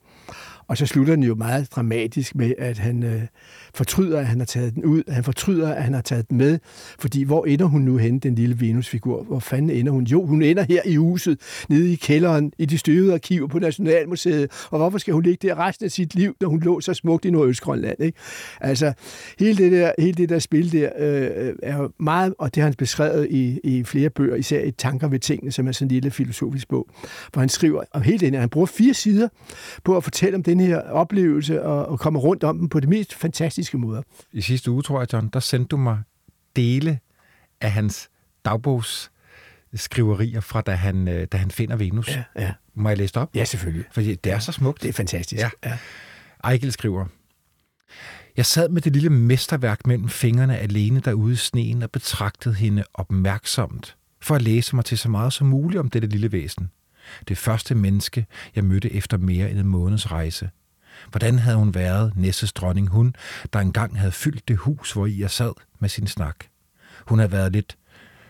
[0.68, 3.22] Og så slutter den jo meget dramatisk med, at han øh,
[3.74, 5.02] fortryder, at han har taget den ud.
[5.08, 6.58] Han fortryder, at han har taget den med.
[6.98, 9.22] Fordi hvor ender hun nu hen, den lille Venusfigur?
[9.22, 10.04] Hvor fanden ender hun?
[10.04, 14.50] Jo, hun ender her i huset, nede i kælderen, i de støvede arkiver på Nationalmuseet.
[14.70, 17.24] Og hvorfor skal hun ligge der resten af sit liv, når hun lå så smukt
[17.24, 18.00] i Nordøstgrønland?
[18.00, 18.18] Ikke?
[18.60, 18.92] Altså,
[19.38, 22.68] hele det der, hele det der spil der øh, er jo meget, og det har
[22.68, 25.92] han beskrevet i, i flere bøger, især i Tanker ved tingene, som er sådan en
[25.92, 26.88] lille filosofisk bog,
[27.32, 28.40] hvor han skriver om hele det her.
[28.40, 29.28] Han bruger fire sider
[29.84, 32.88] på at fortælle om den her oplevelse og, og komme rundt om den på det
[32.88, 34.02] mest fantastiske måder.
[34.32, 35.98] I sidste uge, tror jeg, John, der sendte du mig
[36.56, 36.98] dele
[37.60, 38.08] af hans
[38.44, 39.10] dagbogs
[39.74, 42.08] skriverier fra, da han, øh, da han finder Venus.
[42.08, 42.52] Ja, ja.
[42.74, 43.30] Må jeg læse op?
[43.34, 43.84] Ja, selvfølgelig.
[43.92, 44.82] Fordi det er så smukt.
[44.82, 45.42] Det er fantastisk.
[45.42, 45.50] Ja.
[45.64, 45.78] ja.
[46.50, 47.06] Eichel skriver,
[48.36, 52.84] jeg sad med det lille mesterværk mellem fingrene alene derude i sneen og betragtede hende
[52.94, 56.70] opmærksomt, for at læse mig til så meget som muligt om dette lille væsen.
[57.28, 60.50] Det første menneske, jeg mødte efter mere end en måneds rejse.
[61.10, 63.14] Hvordan havde hun været, Nesses dronning hun,
[63.52, 66.36] der engang havde fyldt det hus, hvor jeg sad med sin snak?
[67.06, 67.76] Hun havde været lidt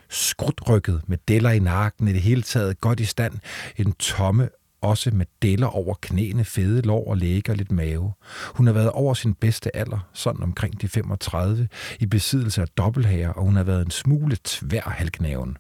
[0.08, 3.34] skrutrykket med deller i nakken, i det hele taget godt i stand,
[3.76, 4.48] en tomme
[4.80, 8.12] også med deller over knæene, fede lår og læge og lidt mave.
[8.54, 11.68] Hun har været over sin bedste alder, sådan omkring de 35,
[12.00, 15.56] i besiddelse af dobbelthager, og hun har været en smule tvær halknaven.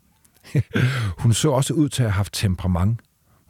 [1.22, 3.00] hun så også ud til at have haft temperament.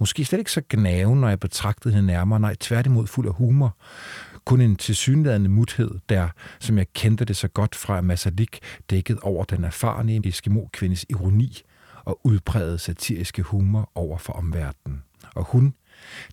[0.00, 3.76] Måske slet ikke så gnaven, når jeg betragtede hende nærmere, nej, tværtimod fuld af humor.
[4.44, 6.28] Kun en tilsyneladende muthed, der,
[6.60, 11.62] som jeg kendte det så godt fra Masalik, dækket over den erfarne Eskimo-kvindes ironi
[12.04, 15.02] og udpræget satiriske humor over for omverdenen.
[15.34, 15.74] Og hun,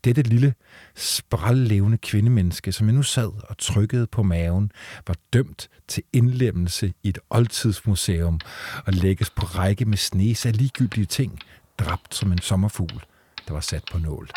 [0.03, 0.53] dette lille,
[0.95, 4.71] sprællevende kvindemenneske, som jeg nu sad og trykkede på maven,
[5.07, 8.39] var dømt til indlemmelse i et oldtidsmuseum
[8.86, 11.39] og lægges på række med snes af ligegyldige ting,
[11.79, 13.03] dræbt som en sommerfugl,
[13.47, 14.29] der var sat på nål.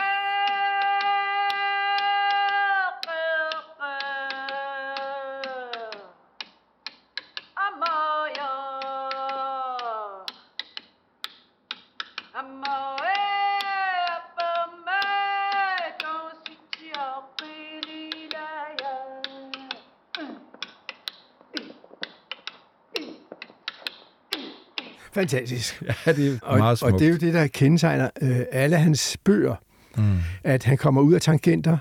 [25.14, 25.82] Fantastisk.
[26.06, 26.92] Ja, det er og, meget smukt.
[26.92, 29.54] Og det er jo det, der kendetegner øh, alle hans bøger,
[29.96, 30.18] mm.
[30.44, 31.78] at han kommer ud af tangenter,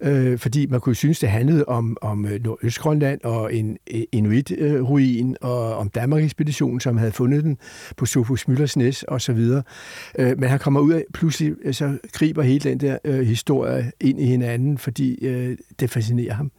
[0.00, 3.78] øh, fordi man kunne synes, det handlede om, om øh, Nordøstgrønland og en
[4.12, 7.58] inuit-ruin og om Danmark-ekspeditionen, som havde fundet den
[7.96, 9.62] på Sofus Møllers Næs og så videre.
[10.18, 14.20] Øh, men han kommer ud af, pludselig så griber hele den der øh, historie ind
[14.20, 16.50] i hinanden, fordi øh, det fascinerer ham.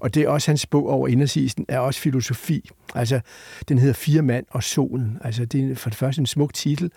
[0.00, 2.70] Og det er også hans bog over indersisen, er også filosofi.
[2.94, 3.20] Altså,
[3.68, 5.18] den hedder Fire mand og solen.
[5.24, 6.90] Altså, det er for det første en smuk titel,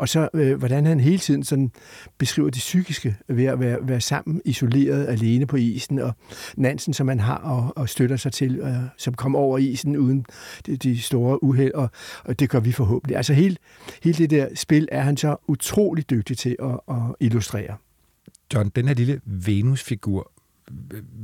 [0.00, 1.70] og så øh, hvordan han hele tiden sådan
[2.18, 6.12] beskriver det psykiske ved at være, være sammen, isoleret, alene på isen, og
[6.56, 10.26] Nansen, som han har og, og støtter sig til, øh, som kommer over isen uden
[10.66, 11.90] de, de store uheld, og,
[12.24, 13.16] og det gør vi forhåbentlig.
[13.16, 13.56] Altså hele,
[14.02, 17.76] hele det der spil er han så utrolig dygtig til at, at illustrere.
[18.54, 20.32] John, den her lille Venus-figur,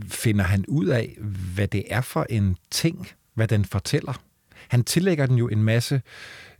[0.09, 1.16] finder han ud af,
[1.54, 4.22] hvad det er for en ting, hvad den fortæller?
[4.68, 6.02] Han tillægger den jo en masse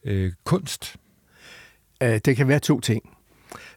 [0.05, 0.97] øh, kunst.
[2.03, 3.17] Øh, det kan være to ting.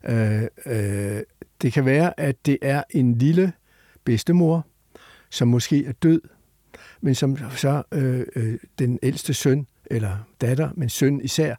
[0.03, 1.21] Øh, øh,
[1.61, 3.53] det kan være, at det er en lille
[4.03, 4.67] bedstemor,
[5.29, 6.21] som måske er død,
[7.01, 11.55] men som så øh, øh, den ældste søn, eller datter, men søn især,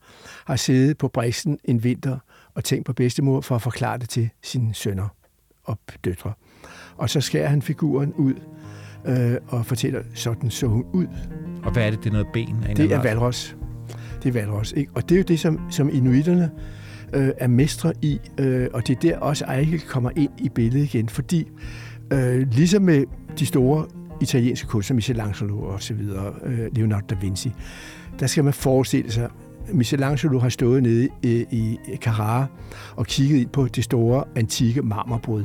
[0.46, 2.18] har siddet på bristen en vinter
[2.54, 5.08] og tænkt på bedstemor for at forklare det til sine sønner
[5.64, 6.32] og døtre.
[6.96, 8.34] Og så skærer han figuren ud
[9.04, 11.06] øh, og fortæller, sådan så hun ud.
[11.62, 11.98] Og hvad er det?
[11.98, 12.64] Det er noget ben?
[12.68, 13.56] Af det er valros.
[14.22, 14.72] Det er valros.
[14.72, 14.92] Ikke?
[14.94, 16.50] Og det er jo det, som, som inuiterne
[17.12, 20.94] øh, er mestre i, øh, og det er der også Eichel kommer ind i billedet
[20.94, 21.48] igen, fordi
[22.12, 23.04] øh, ligesom med
[23.38, 23.86] de store
[24.20, 27.52] italienske kunstnere, Michelangelo og så videre, øh, Leonardo da Vinci,
[28.20, 29.30] der skal man forestille sig,
[29.72, 32.46] Michelangelo har stået nede i, i Carrara
[32.96, 35.44] og kigget ind på det store antikke marmorbrud.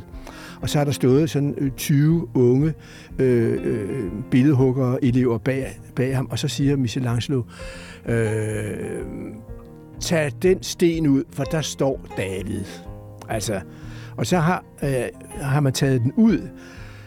[0.65, 2.73] Og så har der stået sådan øh, 20 unge
[3.19, 7.43] øh, øh, billedhuggere, elever bag, bag ham, og så siger Michelangelo,
[8.06, 8.78] øh,
[9.99, 12.63] tag den sten ud, for der står David.
[13.30, 13.62] Altså,
[14.17, 15.06] og så har, øh,
[15.41, 16.49] har man taget den ud,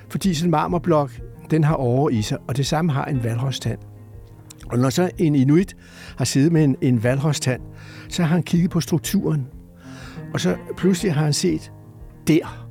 [0.09, 1.11] fordi sådan en marmorblok,
[1.51, 3.79] den har over i sig, og det samme har en valrostand.
[4.67, 5.77] Og når så en inuit
[6.19, 7.61] har siddet med en, en valrostand,
[8.09, 9.47] så har han kigget på strukturen,
[10.35, 11.73] og så pludselig har han set,
[12.29, 12.68] der,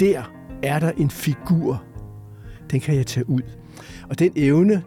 [0.00, 0.22] der
[0.62, 1.82] er der en figur.
[2.70, 3.42] Den kan jeg tage ud.
[4.10, 4.82] Og den evne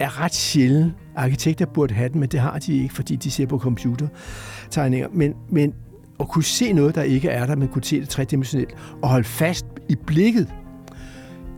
[0.00, 0.92] er ret sjælden.
[1.16, 5.08] Arkitekter burde have den, men det har de ikke, fordi de ser på computertegninger.
[5.12, 5.74] Men, men
[6.20, 9.24] at kunne se noget, der ikke er der, men kunne se det tredimensionelt, og holde
[9.24, 10.48] fast i blikket,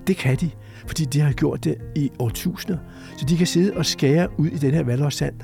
[0.06, 0.50] det kan de,
[0.86, 2.78] fordi de har gjort det i årtusinder.
[3.16, 5.34] Så de kan sidde og skære ud i den her valgårssand,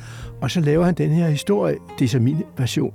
[0.40, 2.94] og så laver han den her historie, det er så min version,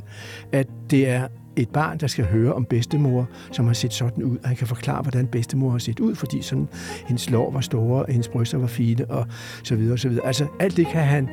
[0.52, 4.38] at det er et barn, der skal høre om bedstemor, som har set sådan ud,
[4.38, 6.68] og han kan forklare, hvordan bedstemor har set ud, fordi sådan,
[7.08, 9.28] hendes lår var store, og hendes bryster var fine, og
[9.64, 10.26] så videre, og så videre.
[10.28, 11.30] Altså, alt det kan han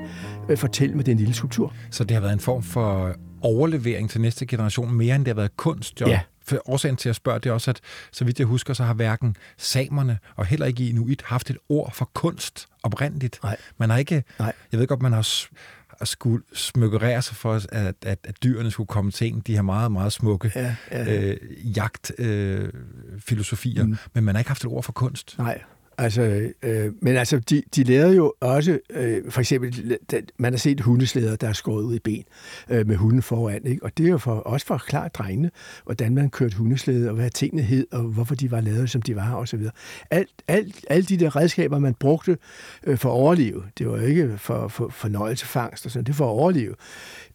[0.49, 1.75] øh, fortælle med den lille skulptur.
[1.91, 5.37] Så det har været en form for overlevering til næste generation, mere end det har
[5.37, 6.07] været kunst, jo?
[6.07, 6.21] Ja.
[6.45, 7.81] For årsagen til at spørge, det er også, at
[8.13, 11.93] så vidt jeg husker, så har hverken samerne og heller ikke Inuit haft et ord
[11.95, 13.39] for kunst oprindeligt.
[13.43, 13.57] Nej.
[13.79, 14.53] Man har ikke, Nej.
[14.73, 15.47] jeg ved godt, man har
[16.01, 19.63] at skulle smykkerere sig for, at, at, at dyrene skulle komme til en, de her
[19.63, 21.23] meget, meget smukke ja, ja.
[21.23, 21.37] Øh,
[21.77, 23.97] jagtfilosofier, øh, mm.
[24.15, 25.39] men man har ikke haft et ord for kunst.
[25.39, 25.63] Nej,
[26.03, 29.99] Altså, øh, men altså, de, de lavede jo også, øh, for eksempel,
[30.39, 32.25] man har set hundeslæder, der er skåret ud i ben
[32.71, 33.85] øh, med hunden foran, ikke?
[33.85, 35.51] og det er jo for, også for at forklare drengene,
[35.85, 39.17] hvordan man kørte hundeslæde, og hvad tingene hed, og hvorfor de var lavet, som de
[39.17, 39.61] var, osv.
[40.11, 42.39] Alt, alt, alle de der redskaber, man brugte
[42.85, 46.17] øh, for at overleve, det var jo ikke for, for fornøjelsefangst, og sådan, det var
[46.17, 46.75] for at overleve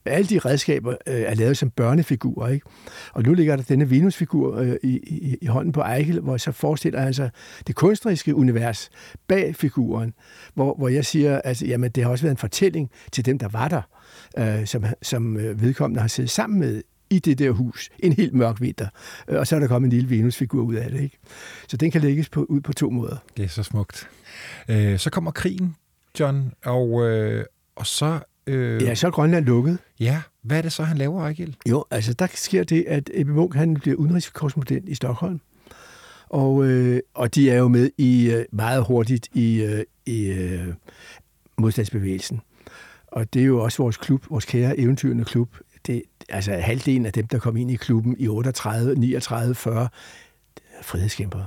[0.08, 2.48] alle de redskaber øh, er lavet som børnefigurer.
[2.48, 2.66] Ikke?
[3.14, 6.52] Og nu ligger der denne Venusfigur øh, i, i, i hånden på Eichel, hvor så
[6.52, 7.30] forestiller han sig
[7.68, 8.90] det kunstneriske univers
[9.28, 10.14] bag figuren,
[10.54, 13.48] hvor, hvor jeg siger, at jamen, det har også været en fortælling til dem, der
[13.48, 13.82] var der,
[14.38, 18.34] øh, som, som øh, vedkommende har siddet sammen med i det der hus en helt
[18.34, 18.88] mørk vinter.
[19.28, 21.02] Øh, og så er der kommet en lille Venusfigur ud af det.
[21.02, 21.18] Ikke?
[21.68, 23.18] Så den kan lægges på, ud på to måder.
[23.38, 24.10] Det er så smukt.
[24.70, 25.76] Øh, så kommer krigen,
[26.20, 29.78] John, og, øh, og så Øh, ja, så er Grønland lukket.
[30.00, 31.56] Ja, hvad er det så, han laver, Ejgil?
[31.70, 35.42] Jo, altså der sker det, at Ebbe Munk, han bliver udenrigskorrespondent i Stockholm.
[36.30, 40.68] Og, øh, og de er jo med i øh, meget hurtigt i, øh, i øh,
[41.58, 42.42] modstandsbevægelsen.
[43.08, 45.58] Og det er jo også vores klub, vores kære eventyrende klub.
[45.88, 49.90] Det, altså halvdelen af dem, der kom ind i klubben i 38, 39, 40,
[50.82, 51.46] frihedskæmpere.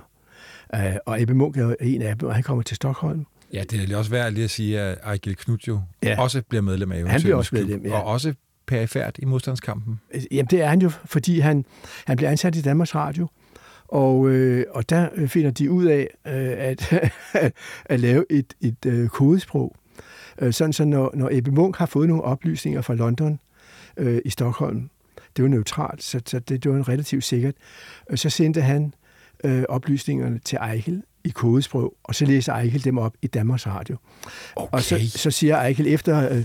[0.77, 3.27] Uh, og Ebbe Munk er en af dem, og han kommer til Stockholm.
[3.53, 6.21] Ja, det er også værd lige at sige, at Ejgil Knut jo ja.
[6.21, 7.99] også bliver medlem af Han bliver også medlem, ja.
[7.99, 8.35] Og også
[8.67, 10.01] perifært i modstandskampen.
[10.31, 11.65] Jamen, det er han jo, fordi han,
[12.07, 13.29] han bliver ansat i Danmarks Radio,
[13.89, 17.11] og, øh, og der finder de ud af øh, at,
[17.85, 19.77] at lave et, et øh, kodesprog.
[20.39, 23.41] Øh, sådan så når, når Ebbe Munk har fået nogle oplysninger fra London
[23.97, 24.91] øh, i Stockholm,
[25.37, 27.55] det var neutralt, så, så det, det var relativt sikkert,
[28.11, 28.95] øh, så sendte han
[29.45, 33.97] øh, oplysningerne til Eichel i kodesprog, og så læser Eichel dem op i Danmarks Radio.
[34.57, 34.69] Okay.
[34.73, 36.31] Og så, så siger Eichel efter...
[36.31, 36.45] Øh,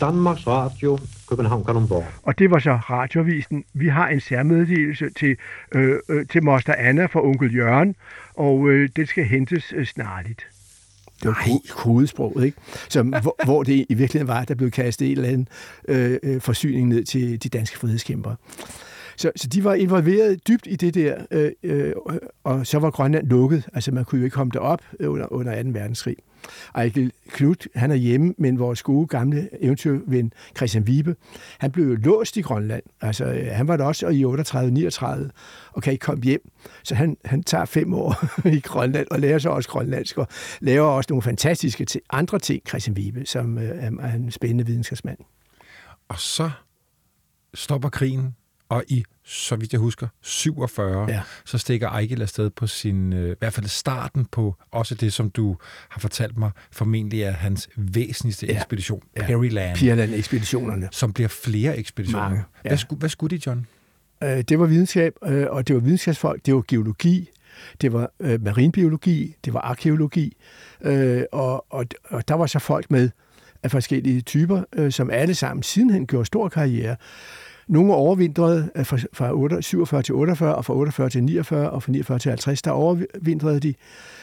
[0.00, 2.04] Danmarks Radio, København Kalundborg.
[2.22, 3.64] Og det var så radiovisen.
[3.74, 5.36] Vi har en særmeddelelse til,
[5.74, 7.94] øh, øh, til Moster Anna fra onkel Jørgen,
[8.34, 10.46] og øh, det skal hentes øh, snarligt.
[11.22, 12.58] Det var ko- kodesproget, ikke?
[12.88, 15.48] Så, hvor, hvor det i virkeligheden var, der blev kastet en eller anden
[15.88, 18.36] øh, øh, forsyning ned til de danske frihedskæmpere.
[19.18, 21.92] Så, så de var involveret dybt i det der, øh, øh,
[22.44, 23.68] og så var Grønland lukket.
[23.74, 25.68] Altså man kunne jo ikke komme derop øh, under, under 2.
[25.72, 26.16] verdenskrig.
[26.74, 31.16] Ejkel Knut, han er hjemme, men vores gode gamle eventyrven Christian Vibe,
[31.58, 32.82] han blev jo låst i Grønland.
[33.00, 35.30] Altså, øh, han var der også i 38-39
[35.72, 36.50] og kan ikke komme hjem.
[36.82, 38.24] Så han, han tager fem år
[38.56, 40.28] i Grønland og lærer sig også grønlandsk og
[40.60, 45.18] laver også nogle fantastiske t- andre ting, Christian Vibe, som øh, er en spændende videnskabsmand.
[46.08, 46.50] Og så
[47.54, 48.34] stopper krigen,
[48.68, 51.22] og i, så vidt jeg husker, 47, ja.
[51.44, 55.30] så stikker Eichel afsted på sin, øh, i hvert fald starten på også det, som
[55.30, 55.56] du
[55.88, 58.56] har fortalt mig, formentlig er hans væsentligste ja.
[58.56, 59.26] ekspedition, ja.
[59.26, 59.78] Peryland.
[59.78, 60.88] Peryland-ekspeditionerne.
[60.92, 62.28] Som bliver flere ekspeditioner.
[62.28, 62.68] Mange, ja.
[62.68, 63.66] hvad, skulle, hvad skulle de, John?
[64.22, 67.28] Øh, det var videnskab, øh, og det var videnskabsfolk, det var geologi,
[67.80, 70.36] det var øh, marinbiologi, det var arkeologi,
[70.80, 73.10] øh, og, og, og der var så folk med
[73.62, 76.96] af forskellige typer, øh, som alle sammen sidenhen gjorde stor karriere.
[77.68, 82.18] Nogle overvintrede fra, fra 47 til 48, og fra 48 til 49, og fra 49
[82.18, 83.74] til 50, der overvintrede de.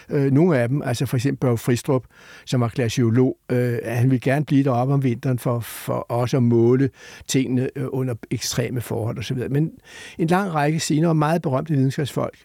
[0.10, 2.03] Øh, nogle af dem, altså for eksempel Børge Fristrup,
[2.45, 6.43] som var glaciolog, øh, han ville gerne blive deroppe om vinteren for, for også at
[6.43, 6.89] måle
[7.27, 9.38] tingene øh, under ekstreme forhold osv.
[9.49, 9.71] Men
[10.19, 12.38] en lang række senere meget berømte videnskabsfolk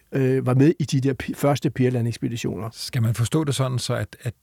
[0.43, 2.69] var med i de der første Pirland-ekspeditioner.
[2.73, 4.33] Skal man forstå det sådan, så at, at,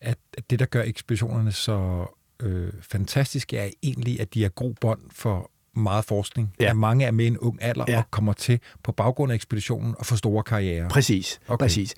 [0.00, 0.18] at
[0.50, 2.06] det, der gør ekspeditionerne så
[2.42, 6.54] øh, fantastiske, er egentlig, at de er god bånd for meget forskning.
[6.60, 6.70] Ja.
[6.70, 7.98] At mange er med i en ung alder ja.
[7.98, 10.88] og kommer til på baggrund af ekspeditionen og få store karriere.
[10.88, 11.64] Præcis, okay.
[11.64, 11.94] præcis.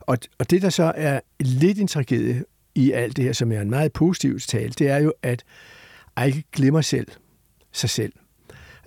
[0.00, 3.60] Og, og det, der så er lidt en tragedie i alt det her, som er
[3.60, 5.44] en meget positiv tale, det er jo, at
[6.24, 7.06] Eike glemmer selv
[7.72, 8.12] sig selv.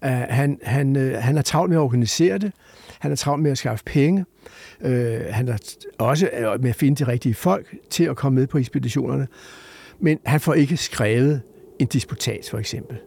[0.05, 2.51] Uh, han, han, uh, han er travlt med at organisere det.
[2.99, 4.25] Han er travlt med at skaffe penge.
[4.79, 4.89] Uh,
[5.29, 5.57] han er
[5.99, 9.27] også med at finde de rigtige folk til at komme med på ekspeditionerne.
[9.99, 11.41] Men han får ikke skrevet
[11.79, 12.97] en disputat, for eksempel.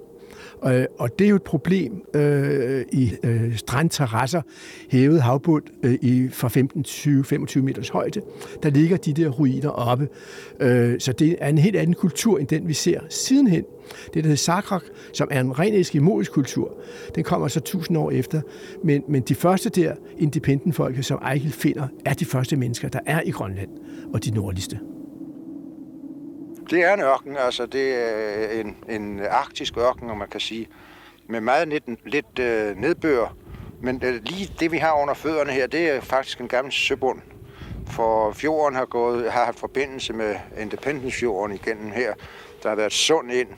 [0.66, 4.42] Øh, og det er jo et problem øh, i øh, strandterrasser,
[4.90, 6.49] hævet havbund øh, i fra
[7.59, 8.20] 15-20-25 meters højde.
[8.62, 10.09] Der ligger de der ruiner oppe.
[10.61, 13.64] Øh, så det er en helt anden kultur, end den vi ser sidenhen.
[14.05, 16.75] Det, der hedder Sakrak, som er en ren eskimoisk kultur,
[17.14, 18.40] den kommer så tusind år efter.
[18.85, 23.23] Men, men de første der independent-folke, som Eichel finder, er de første mennesker, der er
[23.25, 23.68] i Grønland,
[24.12, 24.79] og de nordligste.
[26.70, 30.40] Det er en ørken, altså det er øh, en, en arktisk ørken, om man kan
[30.40, 30.68] sige,
[31.26, 33.37] med meget lidt, lidt øh, nedbør.
[33.83, 37.20] Men øh, lige det, vi har under fødderne her, det er faktisk en gammel søbund.
[37.87, 42.14] For fjorden har, gået, har haft forbindelse med Independence-fjorden igennem her.
[42.62, 43.48] Der har været sund ind,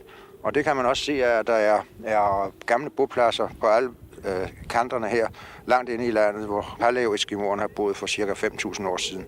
[0.42, 3.90] og det kan man også se, at der er, er gamle bopladser på alle
[4.24, 5.28] øh, kanterne her,
[5.66, 9.26] langt inde i landet, hvor Palæo-eskimoerne har boet for cirka 5.000 år siden.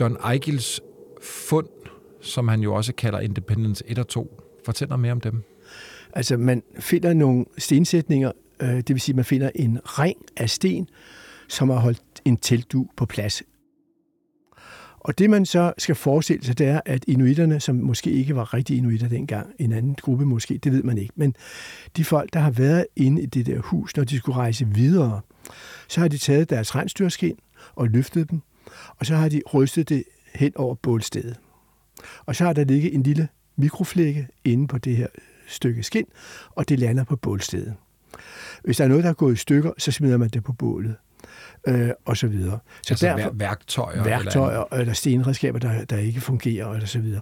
[0.00, 0.80] John Eichels
[1.22, 1.68] fund
[2.20, 4.40] som han jo også kalder Independence 1 og 2.
[4.64, 5.42] Fortæl noget mere om dem.
[6.12, 10.88] Altså, man finder nogle stensætninger, øh, det vil sige, man finder en ring af sten,
[11.48, 13.42] som har holdt en teltdu på plads.
[15.00, 18.54] Og det, man så skal forestille sig, det er, at inuiterne, som måske ikke var
[18.54, 21.34] rigtig inuiter dengang, en anden gruppe måske, det ved man ikke, men
[21.96, 25.20] de folk, der har været inde i det der hus, når de skulle rejse videre,
[25.88, 27.36] så har de taget deres rensdyrskin
[27.74, 28.40] og løftet dem,
[28.96, 30.04] og så har de rystet det
[30.34, 31.36] hen over bålstedet.
[32.26, 35.06] Og så har der ligget en lille mikroflække inde på det her
[35.48, 36.06] stykke skin,
[36.50, 37.74] og det lander på bålstedet.
[38.64, 40.96] Hvis der er noget, der er gået i stykker, så smider man det på bålet.
[41.66, 42.58] Øh, og så videre.
[42.82, 44.04] Så altså derfor, værktøjer?
[44.04, 47.20] Værktøjer eller, eller stenredskaber, der, der ikke fungerer, eller så videre.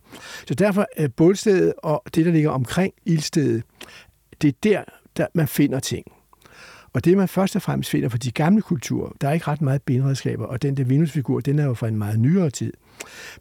[0.49, 3.63] Så derfor er bålstedet og det, der ligger omkring ildstedet,
[4.43, 4.85] det er der,
[5.17, 6.05] der man finder ting.
[6.93, 9.63] Og det, man først og fremmest finder for de gamle kulturer, der er ikke ret
[9.63, 12.73] meget benredskaber, og den der Venusfigur, den er jo fra en meget nyere tid.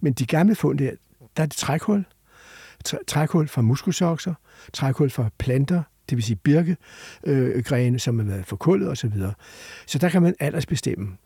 [0.02, 0.92] Men de gamle fund der,
[1.38, 2.06] der er det trækhul.
[3.08, 4.34] Trækhul fra muskelsokser,
[4.74, 9.12] trækhul fra planter, det vil sige birkegrene, øh, som har været forkullet osv.
[9.12, 9.32] Så,
[9.88, 11.18] så der kan man aldersbestemme.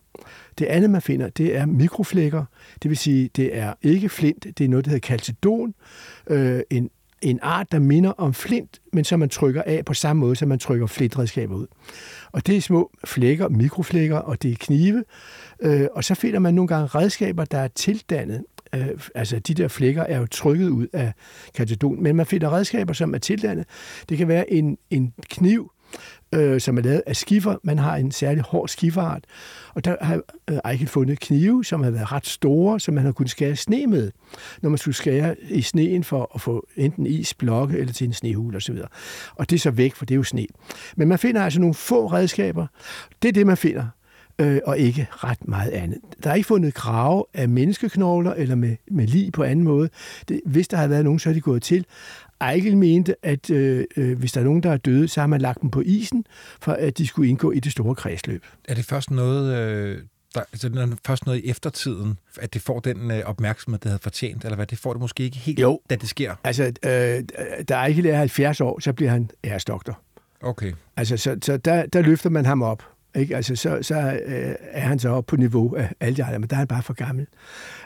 [0.58, 2.44] Det andet, man finder, det er mikroflækker.
[2.82, 5.74] Det vil sige, det er ikke flint, det er noget, der hedder calcedon.
[6.26, 6.90] Øh, en,
[7.22, 10.48] en art, der minder om flint, men som man trykker af på samme måde, som
[10.48, 11.66] man trykker flintredskaber ud.
[12.32, 15.04] Og det er små flækker, mikroflækker, og det er knive.
[15.60, 19.68] Øh, og så finder man nogle gange redskaber, der er tildannet øh, altså de der
[19.68, 21.12] flækker er jo trykket ud af
[21.54, 23.66] katedon, men man finder redskaber, som er tildannet.
[24.08, 25.70] Det kan være en, en kniv,
[26.34, 27.56] øh, som er lavet af skifer.
[27.62, 29.24] Man har en særlig hård skiferart,
[29.74, 33.12] og der har øh, Eichel fundet knive, som har været ret store, som man har
[33.12, 34.10] kunnet skære sne med,
[34.62, 38.12] når man skulle skære i sneen for at få enten is, blokke eller til en
[38.12, 38.78] snehul osv.
[39.34, 40.46] Og det er så væk, for det er jo sne.
[40.96, 42.66] Men man finder altså nogle få redskaber.
[43.22, 43.86] Det er det, man finder
[44.40, 45.98] øh, og ikke ret meget andet.
[46.24, 49.88] Der er ikke fundet grave af menneskeknogler eller med, med lig på anden måde.
[50.28, 51.86] Det, hvis der havde været nogen, så er de gået til.
[52.52, 55.40] Eichel mente, at øh, øh, hvis der er nogen, der er døde, så har man
[55.40, 56.24] lagt dem på isen,
[56.60, 58.44] for at de skulle indgå i det store kredsløb.
[58.68, 59.98] Er det først noget, øh,
[60.34, 63.90] der, altså, det er først noget i eftertiden, at det får den øh, opmærksomhed, det
[63.90, 64.66] havde fortjent, eller hvad?
[64.66, 65.80] Det får det måske ikke helt, Jo.
[65.90, 66.34] da det sker.
[66.44, 67.24] Altså, øh,
[67.68, 70.00] da Eichel er 70 år, så bliver han æresdoktor.
[70.42, 70.72] Okay.
[70.96, 72.82] Altså, så, så der, der løfter man ham op.
[73.16, 73.36] Ikke?
[73.36, 76.48] Altså, så, så øh, er han så oppe på niveau af alle de andre, men
[76.48, 77.26] der er han bare for gammel.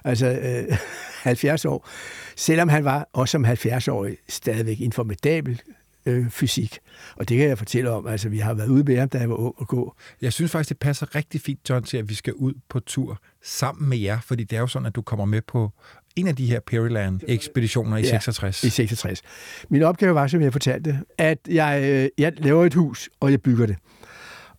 [0.04, 0.76] Altså, øh,
[1.22, 1.88] 70 år.
[2.36, 5.62] Selvom han var også som 70-årig stadigvæk en formidabel
[6.06, 6.78] øh, fysik.
[7.16, 8.06] Og det kan jeg fortælle om.
[8.06, 9.94] Altså, vi har været ude med ham, da jeg var ung og gå.
[10.22, 13.18] Jeg synes faktisk, det passer rigtig fint, John, til at vi skal ud på tur
[13.42, 15.72] sammen med jer, fordi det er jo sådan, at du kommer med på
[16.16, 18.64] en af de her Peryland-ekspeditioner i Ja, 66.
[18.64, 19.22] I 66.
[19.68, 23.42] Min opgave var, som jeg fortalte, at jeg, øh, jeg laver et hus, og jeg
[23.42, 23.76] bygger det.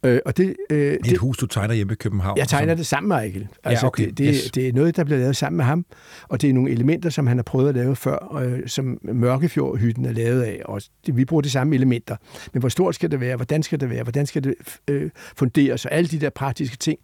[0.06, 2.38] Øh, og det, øh, Et det, hus, du tegner hjemme i København.
[2.38, 3.48] jeg tegner som- det sammen med Eichel.
[3.64, 4.06] Altså, okay.
[4.06, 4.52] det, det, Yes.
[4.52, 5.86] det er noget, der bliver lavet sammen med ham,
[6.28, 10.06] og det er nogle elementer, som han har prøvet at lave før, øh, som Mørkefjordhytten
[10.06, 10.62] er lavet af.
[10.66, 12.16] Og det, vi bruger de samme elementer.
[12.54, 13.36] Men hvor stort skal det være?
[13.36, 14.04] Hvordan skal det være?
[14.04, 14.54] Hvordan skal det
[14.90, 15.86] øh, funderes?
[15.86, 17.00] Og alle de der praktiske ting.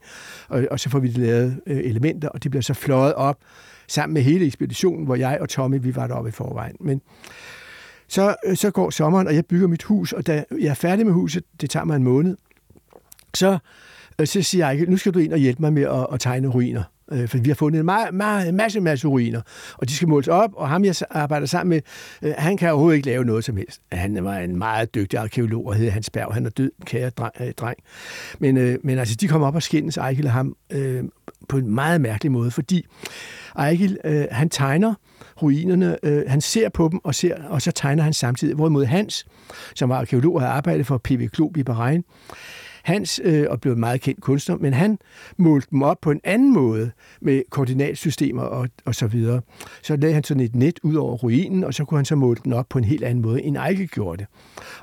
[0.49, 3.37] Og, og så får vi det lavet øh, elementer, og de bliver så fløjet op
[3.87, 6.75] sammen med hele ekspeditionen, hvor jeg og Tommy, vi var deroppe i forvejen.
[6.79, 7.01] Men
[8.07, 11.05] så, øh, så går sommeren, og jeg bygger mit hus, og da jeg er færdig
[11.05, 12.37] med huset, det tager mig en måned,
[13.33, 13.57] så,
[14.19, 16.47] øh, så siger jeg, nu skal du ind og hjælpe mig med at, at tegne
[16.47, 16.83] ruiner.
[17.11, 19.41] Øh, For vi har fundet en meget, meget, masse, masse ruiner,
[19.77, 21.81] og de skal måles op, og ham, jeg arbejder sammen med,
[22.21, 23.81] øh, han kan overhovedet ikke lave noget som helst.
[23.91, 26.33] Han var en meget dygtig arkeolog, og hed Hans Berg.
[26.33, 27.33] Han er død, kære dreng.
[27.39, 27.77] øh, dreng.
[28.39, 31.03] Men, øh, men altså, de kom op og skændes, Ejkel og ham, øh,
[31.49, 32.85] på en meget mærkelig måde, fordi
[33.57, 34.93] Ejkel, øh, han tegner
[35.41, 38.55] ruinerne, øh, han ser på dem, og, ser, og så tegner han samtidig.
[38.55, 39.25] Hvorimod Hans,
[39.75, 41.27] som var arkeolog og havde arbejdet for P.V.
[41.29, 42.03] Klub i Bahrain,
[42.83, 44.97] Hans øh, og blev en meget kendt kunstner, men han
[45.37, 49.41] målte dem op på en anden måde med koordinatsystemer og, og så videre.
[49.83, 52.39] Så lagde han sådan et net ud over ruinen, og så kunne han så måle
[52.43, 54.27] den op på en helt anden måde, end Eichel gjorde det.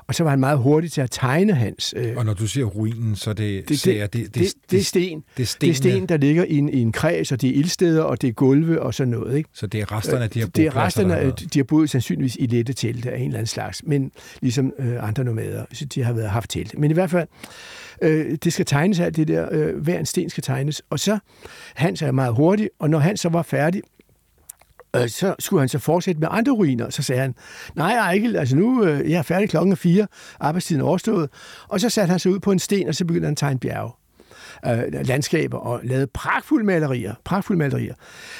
[0.07, 1.93] Og så var han meget hurtig til at tegne Hans.
[1.97, 4.83] Øh, Og når du siger ruinen, så det, det, ser det, det, det, det er
[4.83, 5.17] sten.
[5.19, 7.49] Det er Det stenene, er sten, der ligger i en, i en kreds, og det
[7.49, 9.37] er ildsteder, og det er gulve og sådan noget.
[9.37, 9.49] Ikke?
[9.53, 11.53] så det er resterne af de her det er resterne, der har af- været.
[11.53, 15.07] de har boet sandsynligvis i lette telte af en eller anden slags, men ligesom øh,
[15.07, 16.79] andre nomader, så de har været haft telte.
[16.79, 17.27] Men i hvert fald,
[18.01, 21.19] øh, det skal tegnes alt det der, øh, hver en sten skal tegnes, og så,
[21.75, 23.81] Hans er meget hurtig, og når han så var færdig,
[24.95, 26.89] øh, så skulle han så fortsætte med andre ruiner.
[26.89, 27.35] Så sagde han,
[27.75, 30.07] nej Eichel, altså nu øh, jeg er færdig klokken er fire,
[30.39, 31.29] arbejdstiden er overstået.
[31.67, 33.59] Og så satte han sig ud på en sten, og så begyndte han at tegne
[33.59, 33.91] bjerge
[34.65, 37.93] øh, landskaber og lavede pragtfulde malerier, pragtfulde malerier.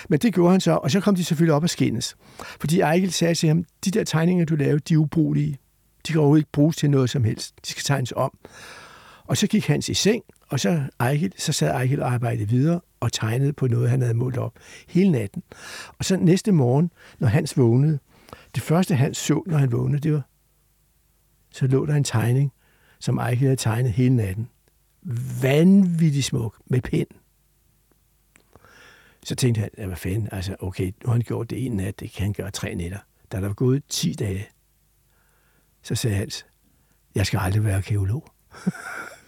[0.10, 2.16] Men det gjorde han så, og så kom de selvfølgelig op og skændes.
[2.60, 5.57] Fordi Eichel sagde til ham, de der tegninger, du lavede, de er ubrugelige.
[6.07, 7.53] De kan overhovedet ikke bruges til noget som helst.
[7.66, 8.38] De skal tegnes om.
[9.30, 12.82] Og så gik Hans i seng, og så, Eichel, så sad Eichel og arbejdede videre
[13.00, 14.54] og tegnede på noget, han havde målt op
[14.88, 15.44] hele natten.
[15.98, 18.00] Og så næste morgen, når Hans vågnede,
[18.56, 20.22] det første Hans så, når han vågnede, det var,
[21.52, 22.52] så lå der en tegning,
[23.00, 24.50] som Eichel havde tegnet hele natten.
[25.42, 27.08] Vanvittig smuk, med pind.
[29.24, 32.00] Så tænkte han, ja, hvad fanden, altså okay, nu har han gjort det en nat,
[32.00, 33.00] det kan han gøre tre nætter.
[33.32, 34.48] Da der var gået 10 dage,
[35.82, 36.46] så sagde Hans,
[37.16, 38.28] jeg skal aldrig være arkeolog.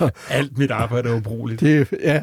[0.30, 1.60] Alt mit arbejde er ubrugeligt.
[1.60, 2.22] Det, ja,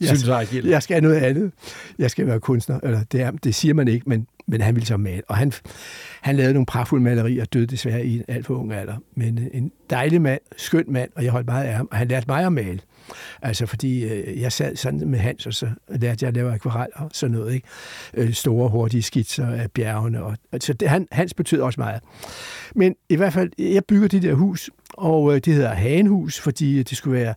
[0.00, 1.52] jeg, Synes jeg jeg skal noget andet.
[1.98, 2.80] Jeg skal være kunstner.
[2.82, 5.22] Eller det, er, det siger man ikke, men, men han ville så male.
[5.28, 5.52] Og han,
[6.20, 8.96] han lavede nogle pragtfulde malerier og døde desværre i en alt for ung alder.
[9.16, 11.88] Men øh, en dejlig mand, skøn mand, og jeg holdt meget af ham.
[11.90, 12.80] Og han lærte mig at male.
[13.42, 16.88] Altså fordi øh, jeg sad sådan med Hans, og så lærte jeg at lave akvarel
[16.94, 17.54] og sådan noget.
[17.54, 17.68] Ikke?
[18.14, 20.22] Øh, store, hurtige skitser af bjergene.
[20.22, 22.00] Og, altså det, han, Hans betød også meget.
[22.74, 26.78] Men i hvert fald, jeg bygger det der hus, og øh, det hedder Hagenhus, fordi
[26.78, 27.34] øh, det skulle være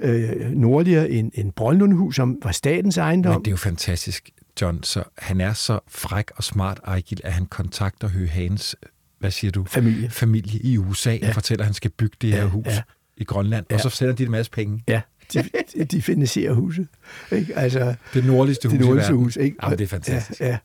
[0.00, 3.32] øh, nordligere end, end Brøndlundhus, som var statens ejendom.
[3.32, 4.30] Men det er jo fantastisk,
[4.60, 4.82] John.
[4.82, 8.76] Så han er så fræk og smart, Ejgil, at han kontakter Høgh Hagens,
[9.18, 10.10] hvad siger du, Familie.
[10.10, 11.28] familie i USA Ja.
[11.28, 12.82] og fortæller, at han skal bygge det her Ja, hus ja.
[13.16, 13.66] i Grønland.
[13.70, 13.74] Ja.
[13.74, 14.84] Og så sender de en masse penge.
[14.88, 15.00] Ja,
[15.32, 15.44] de,
[15.84, 16.88] de, finansierer huset.
[17.32, 17.56] Ikke?
[17.56, 19.24] Altså, Det nordligste hus det i nordligste verden.
[19.24, 19.36] hus.
[19.36, 19.56] Ikke?
[19.62, 20.40] Jamen, det er fantastisk.
[20.40, 20.58] Ja, ja.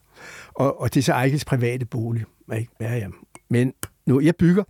[0.53, 2.23] Og, og det er så Eichels private bolig.
[2.57, 2.71] Ikke?
[2.81, 3.07] Ja, ja.
[3.49, 3.73] Men
[4.05, 4.63] nu, jeg bygger,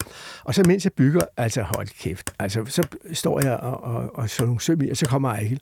[0.44, 4.30] og så mens jeg bygger, altså hold kæft, altså så står jeg og, og, og
[4.30, 5.60] så nogle søm i, og så kommer Eichel.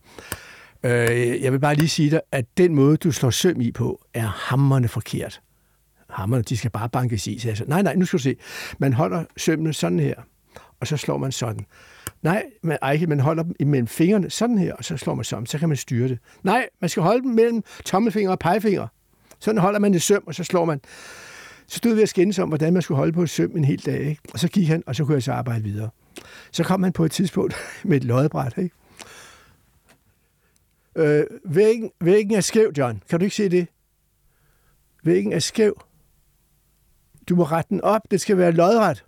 [0.85, 4.05] Øh, jeg vil bare lige sige dig, at den måde, du slår søm i på,
[4.13, 5.41] er hammerne forkert.
[6.09, 7.39] Hammerne, de skal bare bankes i.
[7.39, 8.35] Så jeg sagde, nej, nej, nu skal du se.
[8.77, 10.15] Man holder sømmene sådan her,
[10.79, 11.65] og så slår man sådan.
[12.21, 15.45] Nej, man, ej, man holder dem imellem fingrene, sådan her, og så slår man sådan,
[15.45, 16.19] så kan man styre det.
[16.43, 18.87] Nej, man skal holde dem mellem tommelfinger og pegefinger.
[19.39, 20.81] Sådan holder man det søm, og så slår man.
[21.67, 23.85] Så stod vi at skændes om, hvordan man skulle holde på et søm en hel
[23.85, 23.99] dag.
[23.99, 24.21] Ikke?
[24.33, 25.89] Og så gik han, og så kunne jeg så arbejde videre.
[26.51, 28.53] Så kom han på et tidspunkt med et lodbræt.
[28.57, 28.75] Ikke?
[30.95, 33.01] Øh, væggen, væggen er skæv, John.
[33.09, 33.67] Kan du ikke se det?
[35.03, 35.81] Væggen er skæv.
[37.29, 38.01] Du må rette den op.
[38.11, 39.05] Det skal være lodret.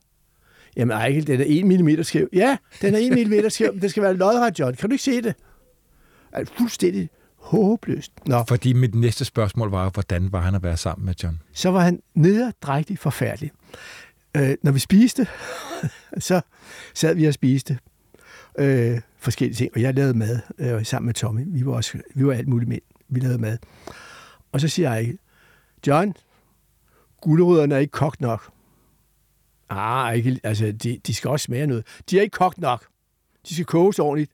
[0.76, 2.30] Jamen, Ejkel, den er 1 mm skæv.
[2.34, 3.80] Ja, den er 1 mm skæv.
[3.82, 4.76] Det skal være lodret, John.
[4.76, 5.36] Kan du ikke se det?
[6.32, 8.12] Altså, fuldstændig håbløst.
[8.28, 8.44] Nå.
[8.48, 11.42] Fordi mit næste spørgsmål var, hvordan var han at være sammen med John?
[11.54, 13.52] Så var han nederdrægtig forfærdelig.
[14.38, 15.28] Øh, når vi spiste,
[16.18, 16.42] så
[16.94, 17.78] sad vi og spiste
[18.60, 21.44] øh, forskellige ting, og jeg lavede mad øh, sammen med Tommy.
[21.48, 22.82] Vi var, også, vi var alt muligt mænd.
[23.10, 23.58] Vi lavede mad.
[24.52, 25.16] Og så siger jeg,
[25.88, 26.14] John,
[27.22, 28.52] gulerødderne er ikke kogt nok.
[29.70, 31.86] Ah, ikke, altså, de, de skal også smage noget.
[32.10, 32.88] De er ikke kogt nok.
[33.50, 34.32] De skal koges ordentligt.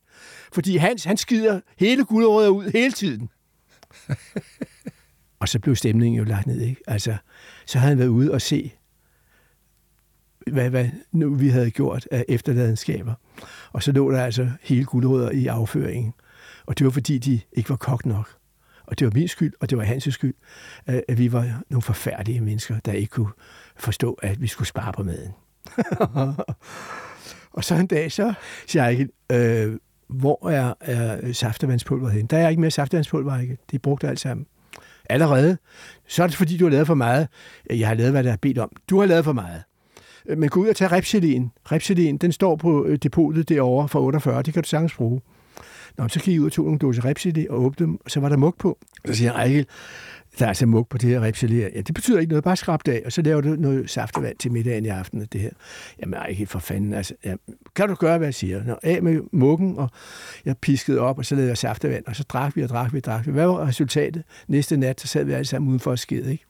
[0.54, 3.30] Fordi Hans, han skider hele gulerødder ud hele tiden.
[5.40, 6.82] og så blev stemningen jo lagt ned, ikke?
[6.88, 7.18] Altså,
[7.66, 8.72] så havde han været ude og se,
[10.48, 13.14] hvad, hvad nu vi havde gjort af efterladenskaber.
[13.74, 16.14] Og så lå der altså hele gulerødder i afføringen.
[16.66, 18.36] Og det var fordi, de ikke var kogt nok.
[18.86, 20.34] Og det var min skyld, og det var hans skyld,
[20.86, 23.32] at vi var nogle forfærdelige mennesker, der ikke kunne
[23.76, 25.32] forstå, at vi skulle spare på maden.
[27.58, 28.34] og så en dag, så
[28.68, 32.26] siger jeg ikke, øh, hvor er, er saftevandspulveret hen?
[32.26, 33.58] Der er ikke mere saftevandspulver, ikke?
[33.72, 34.46] Det er brugt alt sammen.
[35.10, 35.58] Allerede.
[36.08, 37.28] Så er det fordi, du har lavet for meget.
[37.70, 38.72] Jeg har lavet, hvad der er bedt om.
[38.90, 39.64] Du har lavet for meget.
[40.30, 41.52] Øh, men gå ud og tage repsilin.
[41.72, 44.44] Repsilin, den står på øh, depotet derovre fra 48.
[44.44, 45.22] Det kan du sagtens bruge.
[45.98, 48.20] Nå, så gik jeg ud og tog nogle dåser repsilin og åbnede dem, og så
[48.20, 48.78] var der mug på.
[49.06, 49.66] Så siger jeg,
[50.40, 51.60] der er altså mug på det her repsilin.
[51.60, 54.38] Ja, det betyder ikke noget, bare skrab det af, og så laver du noget saftevand
[54.38, 55.28] til middagen i aften.
[55.32, 55.50] Det her.
[56.00, 56.94] Jamen, ej, for fanden.
[56.94, 57.36] Altså, ja,
[57.76, 58.64] kan du gøre, hvad jeg siger?
[58.64, 59.90] Nå, af med muggen, og
[60.46, 62.98] jeg piskede op, og så lavede jeg saftevand, og så drak vi og drak vi
[62.98, 63.32] og drak vi.
[63.32, 64.24] Hvad var resultatet?
[64.48, 66.46] Næste nat, så sad vi alle sammen udenfor og skede, ikke?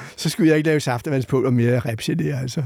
[0.16, 2.62] så skulle jeg ikke lave saftevandspulver mere repgelé, altså.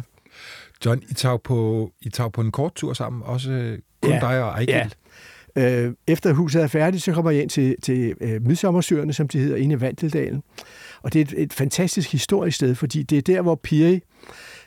[0.85, 4.43] John, I tager, på, I tager på en kort tur sammen, også kun ja, dig
[4.43, 4.75] og Ejgil.
[4.75, 4.89] Ja,
[5.57, 9.39] Øh, efter huset er færdigt, så kommer jeg ind til, til øh, Midsommersøerne, som de
[9.39, 10.43] hedder, inde i Vandeldalen.
[11.03, 14.01] Og det er et, et fantastisk historisk sted, fordi det er der, hvor Piri,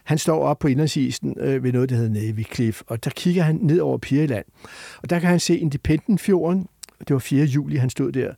[0.03, 3.43] han står op på indlandsisen øh, ved noget, der hedder Navy Cliff, og der kigger
[3.43, 4.45] han ned over Piriland.
[5.01, 6.67] Og der kan han se Independent-fjorden,
[7.07, 7.45] det var 4.
[7.45, 8.33] juli, han stod der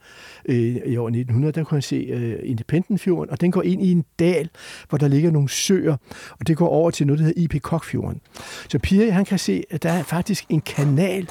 [0.46, 3.92] øh, i år 1900, der kunne han se øh, Independentfjorden, og den går ind i
[3.92, 4.50] en dal,
[4.90, 5.98] hvor der ligger nogle søer,
[6.40, 8.22] og det går over til noget, der hedder IP Kokfjorden.
[8.70, 11.28] Så Pia, han kan se, at der er faktisk en kanal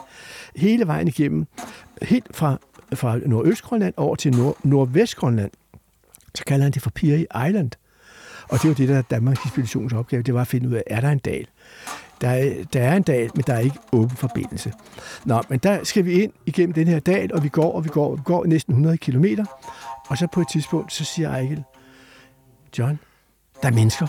[0.56, 1.46] hele vejen igennem,
[2.02, 2.58] helt fra,
[2.94, 5.50] fra Nordøstgrønland over til Nord, Nordvestgrønland.
[6.34, 7.70] Så kalder han det for Piri Island.
[8.48, 11.00] Og det var det, der er Danmarks Inspirationsopgave, det var at finde ud af, er
[11.00, 11.46] der en dal?
[12.24, 14.72] Der er, der er en dal, men der er ikke åben forbindelse.
[15.24, 17.88] Nå, men der skal vi ind igennem den her dal, og vi går, og vi
[17.88, 19.44] går, og vi går næsten 100 kilometer.
[20.08, 21.64] Og så på et tidspunkt, så siger Ejkel,
[22.78, 22.98] John,
[23.62, 24.06] der er mennesker.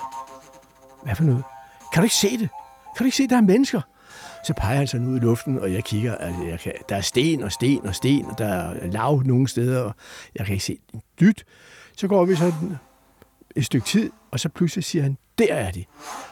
[1.03, 1.43] Hvad for noget?
[1.93, 2.49] Kan du ikke se det?
[2.97, 3.81] Kan du ikke se, der er mennesker?
[4.45, 7.01] Så peger han sådan ud i luften, og jeg kigger, altså jeg kan, der er
[7.01, 9.95] sten og sten og sten, og der er lav nogle steder, og
[10.35, 11.45] jeg kan ikke se en dyt.
[11.97, 12.77] Så går vi sådan
[13.55, 15.83] et stykke tid, og så pludselig siger han, der er de.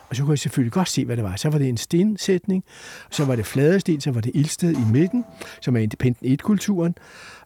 [0.09, 1.35] Og så kunne jeg selvfølgelig godt se, hvad det var.
[1.35, 2.63] Så var det en stensætning,
[3.09, 5.25] så var det fladesten, så var det ildsted i midten,
[5.61, 6.95] som er Independent 1-kulturen,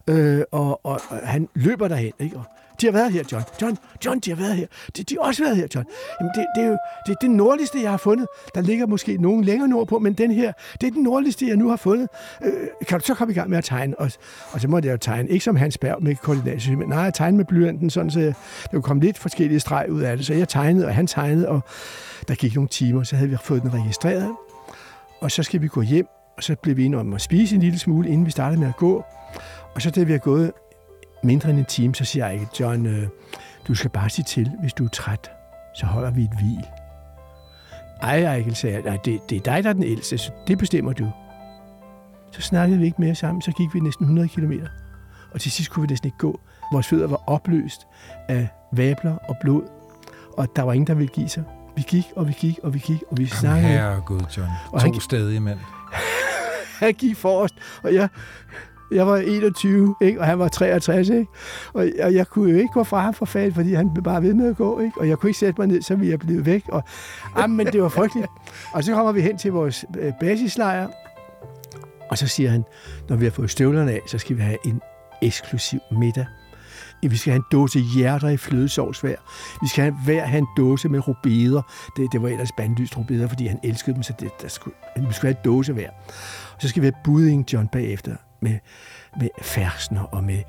[0.08, 2.36] øh, og, og, og han løber derhen, ikke?
[2.36, 2.44] Og
[2.80, 3.44] de har været her, John.
[3.62, 4.66] John, John, de har været her.
[4.96, 5.86] De, de har også været her, John.
[6.20, 8.26] Jamen, det, det er jo det, er det nordligste, jeg har fundet.
[8.54, 11.68] Der ligger måske nogen længere nordpå, men den her, det er den nordligste, jeg nu
[11.68, 12.08] har fundet.
[12.44, 12.52] Øh,
[12.88, 14.00] kan du så komme i gang med at tegne?
[14.00, 14.10] Og,
[14.52, 17.14] og så må jeg jo tegne, ikke som Hans Berg med koordinatsystem, men nej, jeg
[17.14, 20.26] tegne med blyanten, sådan så jeg, der kunne komme lidt forskellige streg ud af det.
[20.26, 21.60] Så jeg tegnede, og han tegnede, og
[22.28, 24.30] der gik nogle timer, så havde vi fået den registreret.
[25.20, 26.06] Og så skal vi gå hjem,
[26.36, 28.68] og så blev vi enige om at spise en lille smule, inden vi startede med
[28.68, 29.04] at gå.
[29.74, 30.52] Og så da vi har gået
[31.22, 33.08] mindre end en time, så siger jeg ikke, John, øh,
[33.68, 35.30] du skal bare sige til, hvis du er træt,
[35.74, 36.66] så holder vi et hvil.
[38.02, 40.58] Ej, Ejkel, sagde jeg, nej, det, det er dig, der er den ældste, så det
[40.58, 41.10] bestemmer du.
[42.32, 44.52] Så snakkede vi ikke mere sammen, så gik vi næsten 100 km.
[45.34, 46.40] Og til sidst kunne vi næsten ikke gå.
[46.72, 47.86] Vores fødder var opløst
[48.28, 49.62] af vabler og blod,
[50.36, 51.44] og der var ingen, der ville give sig.
[51.76, 53.72] Vi gik, og vi gik, og vi gik, og vi snakkede.
[53.72, 54.48] Herre Gud, John.
[54.72, 55.58] Og to han, stadig mand.
[56.78, 58.08] han gik forrest, og jeg
[58.90, 60.20] jeg var 21, ikke?
[60.20, 61.26] og han var 63, ikke?
[61.72, 64.22] Og, og jeg kunne jo ikke gå fra ham for fat, fordi han blev bare
[64.22, 65.00] ved med at gå, ikke?
[65.00, 66.64] og jeg kunne ikke sætte mig ned, så ville jeg blive væk.
[66.68, 66.82] Og,
[67.36, 68.26] ah, men det var frygteligt.
[68.74, 70.88] Og så kommer vi hen til vores øh, basislejr,
[72.10, 72.64] og så siger han,
[73.08, 74.80] når vi har fået støvlerne af, så skal vi have en
[75.22, 76.26] eksklusiv middag.
[77.02, 79.16] vi skal have en dåse hjerter i flødesovs hver.
[79.62, 81.62] Vi skal have, hver have en dåse med rubeder.
[81.96, 85.12] Det, det var ellers bandlyst rubeder, fordi han elskede dem, så det, der skulle, vi
[85.12, 85.90] skulle have en dåse hver.
[86.54, 88.58] Og så skal vi have budding John bagefter med,
[89.20, 90.42] med fersner og med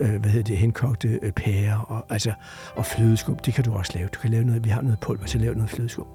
[0.00, 2.32] øh, hvad hedder det, henkogte øh, pærer og, altså,
[2.76, 3.36] og flødeskum.
[3.36, 4.08] Det kan du også lave.
[4.08, 6.06] Du kan lave noget, vi har noget pulver, så lave noget flødeskum.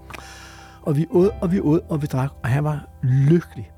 [0.81, 3.71] Og vi åd, og vi åd, og vi drak, og han var lykkelig.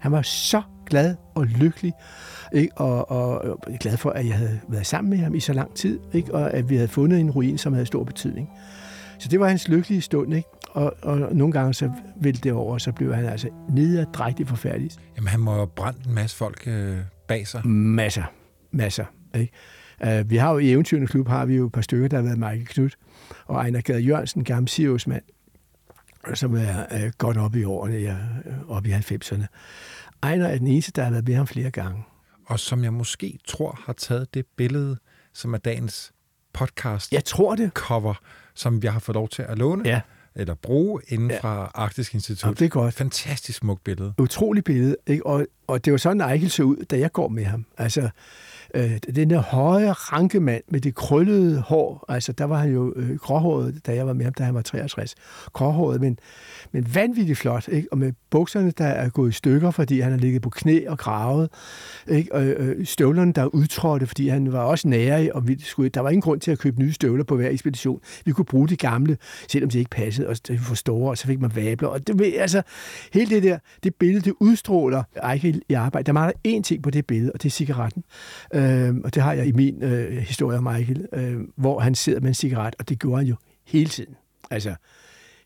[0.00, 1.92] Han var så glad og lykkelig,
[2.52, 2.78] ikke?
[2.78, 5.74] Og, og, og glad for, at jeg havde været sammen med ham i så lang
[5.74, 6.34] tid, ikke?
[6.34, 8.50] og at vi havde fundet en ruin, som havde stor betydning.
[9.18, 10.48] Så det var hans lykkelige stund, ikke?
[10.70, 11.90] Og, og nogle gange så
[12.20, 14.90] ville det over, og så blev han altså nederdrægtig forfærdelig.
[15.16, 16.98] Jamen, han må have brændt en masse folk øh,
[17.28, 17.66] bag sig.
[17.66, 18.24] Masser,
[18.70, 19.04] masser.
[19.34, 19.52] Ikke?
[20.06, 22.24] Uh, vi har jo i Eventyrende Klub, har vi jo et par stykker, der har
[22.24, 22.96] været Michael Knudt,
[23.46, 25.22] og Ejner Gade Jørgensen, gammel Sirius-mand,
[26.34, 28.16] som er uh, godt oppe i årene, ja,
[28.68, 29.46] oppe i 90'erne.
[30.22, 32.04] Ejner er den eneste, der har været med ham flere gange.
[32.46, 34.96] Og som jeg måske tror har taget det billede,
[35.34, 36.12] som er dagens
[36.52, 37.70] podcast Jeg tror det.
[37.74, 38.14] cover,
[38.56, 39.82] som jeg har fået lov til at låne.
[39.88, 40.00] Ja.
[40.38, 41.38] eller bruge inden Ja.
[41.40, 42.48] fra Arktisk Institut.
[42.48, 42.94] Ja, det er godt.
[42.94, 44.14] Fantastisk smukt billede.
[44.18, 44.96] utroligt billede.
[45.06, 45.26] Ikke?
[45.26, 47.66] Og, og det var sådan, Eichel så ud, da jeg går med ham.
[47.78, 48.08] Altså,
[48.74, 53.16] øh, den der høje rankemand med det krøllede hår, altså der var han jo øh,
[53.16, 55.14] gråhåret, da jeg var med ham, da han var 63.
[55.52, 56.18] Gråhåret, men,
[56.72, 57.88] men vanvittigt flot, ikke?
[57.92, 60.98] og med bukserne, der er gået i stykker, fordi han har ligget på knæ og
[60.98, 61.50] gravet.
[62.08, 62.34] Ikke?
[62.34, 66.00] Og øh, støvlerne, der er udtrådte, fordi han var også nære, og vi skulle, der
[66.00, 68.00] var ingen grund til at købe nye støvler på hver ekspedition.
[68.24, 69.16] Vi kunne bruge de gamle,
[69.48, 71.88] selvom de ikke passede, og det var for store, og så fik man vabler.
[71.88, 72.62] Og det, altså,
[73.12, 75.02] hele det der, det billede, det udstråler
[75.32, 76.06] Eichel i arbejde.
[76.06, 78.04] Der mangler én ting på det billede, og det er cigaretten.
[78.54, 81.94] Øh, Øh, og det har jeg i min øh, historie om Michael, øh, hvor han
[81.94, 84.14] sidder med en cigaret, og det gjorde han jo hele tiden.
[84.50, 84.74] Altså,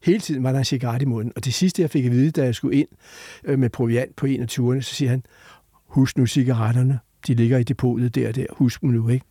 [0.03, 1.33] hele tiden var der en cigaret i munden.
[1.37, 2.89] Og det sidste, jeg fik at vide, da jeg skulle ind
[3.45, 5.23] øh, med proviant på en af turene, så siger han,
[5.87, 6.99] husk nu cigaretterne.
[7.27, 8.47] De ligger i depotet der og der.
[8.51, 9.27] Husk dem nu, ikke?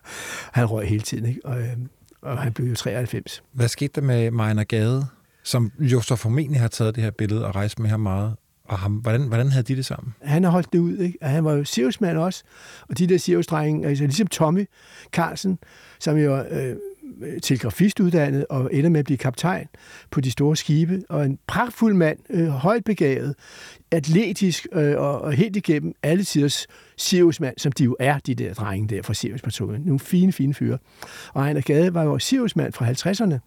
[0.58, 1.40] han røg hele tiden, ikke?
[1.44, 1.76] Og, øh,
[2.22, 3.42] og han blev jo 93.
[3.52, 5.06] Hvad skete der med Majner Gade,
[5.42, 8.36] som jo så formentlig har taget det her billede og rejst med her meget?
[8.68, 10.14] Og ham, hvordan, hvordan havde de det sammen?
[10.22, 11.18] han har holdt det ud, ikke?
[11.22, 12.44] Og han var jo Sirius-mand også.
[12.88, 14.68] Og de der Sirius-drenge, altså ligesom Tommy
[15.12, 15.58] Carlsen,
[15.98, 16.76] som jo øh,
[17.42, 19.66] telegrafist uddannet og ender med at blive kaptajn
[20.10, 23.34] på de store skibe, og en pragtfuld mand, øh, højt begavet,
[23.90, 28.54] atletisk øh, og, og helt igennem alle tiders Sirius-mand, som de jo er, de der
[28.54, 29.82] drenge der fra Sirius-patruljen.
[29.84, 30.78] Nogle fine, fine fyre.
[31.34, 33.38] Og Ejner Gade var jo Sirius-mand fra 50'erne,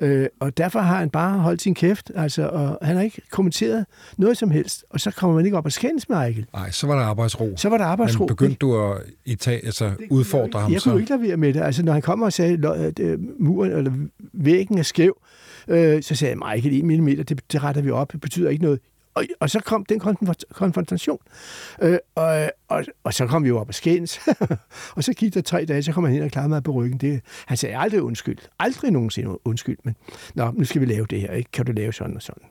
[0.00, 3.86] øh, og derfor har han bare holdt sin kæft, altså, og han har ikke kommenteret
[4.16, 6.46] noget som helst, og så kommer man ikke op og skændes med Eichel.
[6.52, 7.52] Nej, så var der arbejdsro.
[7.56, 8.18] Så var der arbejdsro.
[8.18, 10.90] Men begyndte du at i tag, altså, udfordre ham jeg så?
[10.90, 11.60] kunne ikke lade være med det.
[11.60, 13.92] Altså, når han kommer og sagde, at øh, muren eller
[14.32, 15.16] væggen er skæv,
[15.68, 18.12] øh, så sagde jeg, Michael, 1 mm, det, det retter vi op.
[18.12, 18.80] Det betyder ikke noget.
[19.14, 21.18] Og, og så kom den konfront- konfrontation.
[21.82, 24.20] Øh, og, og, og så kom vi jo op og skændes.
[24.96, 26.98] og så gik der tre dage, så kom han hen og klarede mig på ryggen.
[27.00, 28.38] Det, han sagde aldrig undskyld.
[28.58, 29.76] Aldrig nogensinde undskyld.
[29.84, 29.96] Men
[30.34, 31.32] nå, nu skal vi lave det her.
[31.32, 31.50] Ikke?
[31.52, 32.42] Kan du lave sådan og sådan?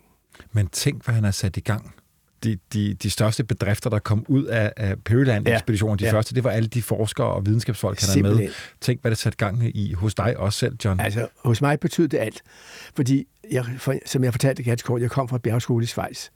[0.51, 1.95] Men tænk, hvad han har sat i gang.
[2.43, 6.11] De, de, de største bedrifter, der kom ud af, af Peryland-ekspeditionen, de Ja.
[6.13, 8.49] første, det var alle de forskere og videnskabsfolk, han er med.
[8.81, 10.99] Tænk, hvad det satte gang i hos dig også selv, John.
[10.99, 12.41] Altså, hos mig betød det alt.
[12.95, 16.29] Fordi, jeg, for, som jeg fortalte ganske kort, jeg kom fra bjergskole i Schweiz,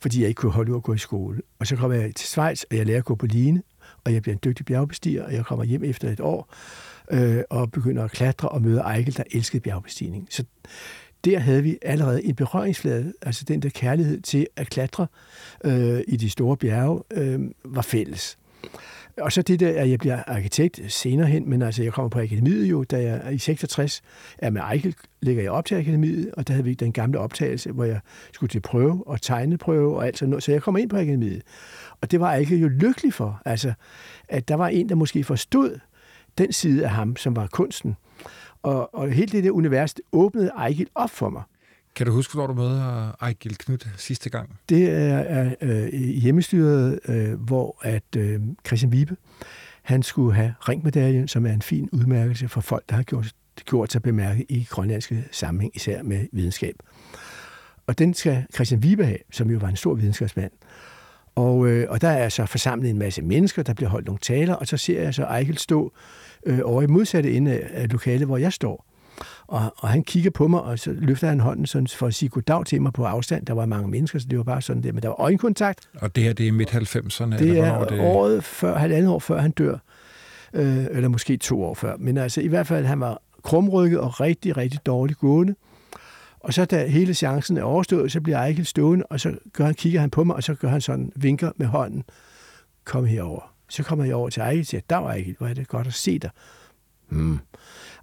[0.00, 1.42] fordi jeg ikke kunne holde ud at gå i skole.
[1.58, 3.62] Og så kom jeg til Schweiz, og jeg lærer at gå på line,
[4.04, 6.54] og jeg bliver en dygtig bjergbestiger, og jeg kommer hjem efter et år,
[7.10, 10.28] øh, og begynder at klatre og møde Eichel, der elskede bjergbestigning.
[10.30, 10.44] Så
[11.24, 15.06] der havde vi allerede en berøringsflade, altså den der kærlighed til at klatre
[15.64, 18.38] øh, i de store bjerge, øh, var fælles.
[19.20, 22.20] Og så det der, at jeg bliver arkitekt senere hen, men altså jeg kommer på
[22.20, 24.02] akademiet jo, da jeg i 66
[24.38, 27.72] er med Eichel, ligger jeg op til akademiet, og der havde vi den gamle optagelse,
[27.72, 28.00] hvor jeg
[28.32, 31.42] skulle til prøve og tegneprøve og alt sådan noget, så jeg kommer ind på akademiet.
[32.00, 33.72] Og det var Eichel jo lykkelig for, altså
[34.28, 35.78] at der var en, der måske forstod
[36.38, 37.96] den side af ham, som var kunsten.
[38.62, 41.42] Og, og hele det der univers det åbnede Eichel op for mig.
[41.96, 42.82] Kan du huske, hvor du mødte
[43.20, 44.58] Ejgil Knud sidste gang?
[44.68, 49.16] Det er, er øh, i hjemmestyret, øh, hvor at øh, Christian Vibe,
[49.82, 53.32] han skulle have ringmedaljen, som er en fin udmærkelse for folk, der har gjort,
[53.64, 56.74] gjort sig bemærket i grønlandske sammenhæng, især med videnskab.
[57.86, 60.52] Og den skal Christian Vibe have, som jo var en stor videnskabsmand.
[61.34, 64.54] Og, øh, og der er så forsamlet en masse mennesker, der bliver holdt nogle taler,
[64.54, 65.92] og så ser jeg så Eichel stå
[66.46, 68.95] øh, over i modsatte ende af af lokalet, hvor jeg står.
[69.48, 72.28] Og, og han kigger på mig, og så løfter han hånden sådan for at sige
[72.28, 73.46] goddag til mig på afstand.
[73.46, 74.92] Der var mange mennesker, så det var bare sådan der.
[74.92, 75.88] Men der var øjenkontakt.
[75.94, 77.38] Og det her, det er midt-90'erne?
[77.38, 78.00] Det er det...
[78.00, 79.78] året før, halvandet år før han dør.
[80.54, 81.96] Øh, eller måske to år før.
[81.98, 85.54] Men altså i hvert fald, han var krumrykket og rigtig, rigtig dårligt gående.
[86.40, 89.74] Og så da hele chancen er overstået, så bliver Eichel stående, og så gør han,
[89.74, 92.04] kigger han på mig, og så gør han sådan, vinker med hånden.
[92.84, 93.52] Kom herover.
[93.68, 95.94] Så kommer jeg over til Eichel og siger, dag Eichel, hvor er det godt at
[95.94, 96.30] se dig.
[97.08, 97.38] Hmm.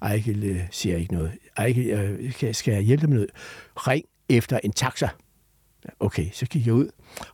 [0.02, 1.32] Ejkel øh, siger ikke noget.
[1.58, 3.32] Ejkel, øh, skal, skal jeg hjælpe dig med noget?
[3.76, 5.10] Ring efter en taxa.
[6.00, 6.90] Okay, så gik jeg ud,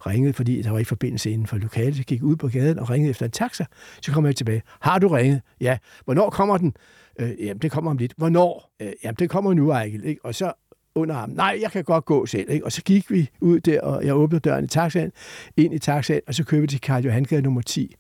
[0.06, 1.96] ringede, fordi der var ikke forbindelse inden for lokalet.
[1.96, 3.66] Så gik jeg ud på gaden og ringede efter en taxa.
[4.02, 4.62] Så kom jeg tilbage.
[4.80, 5.42] Har du ringet?
[5.62, 5.78] Ja.
[6.06, 6.74] Hvornår kommer den?
[7.20, 8.14] Øh, jamen, det kommer om lidt.
[8.18, 8.76] Hvornår?
[8.80, 10.06] Øh, jamen, det kommer nu, Ejkel.
[10.06, 10.26] Ikke?
[10.26, 10.54] Og så
[10.96, 11.30] under ham.
[11.30, 12.50] Nej, jeg kan godt gå selv.
[12.50, 12.66] Ikke?
[12.66, 15.12] Og så gik vi ud der, og jeg åbnede døren i taxaen,
[15.58, 17.96] ind i taxaen, og så købte vi til Karl Johan nummer 10,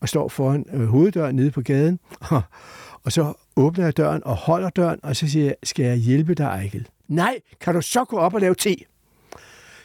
[0.00, 2.42] og står foran øh, hoveddøren nede på gaden, og,
[3.06, 6.34] og så åbner jeg døren og holder døren, og så siger jeg, skal jeg hjælpe
[6.34, 6.88] dig, Ejkel?
[7.08, 8.76] Nej, kan du så gå op og lave te?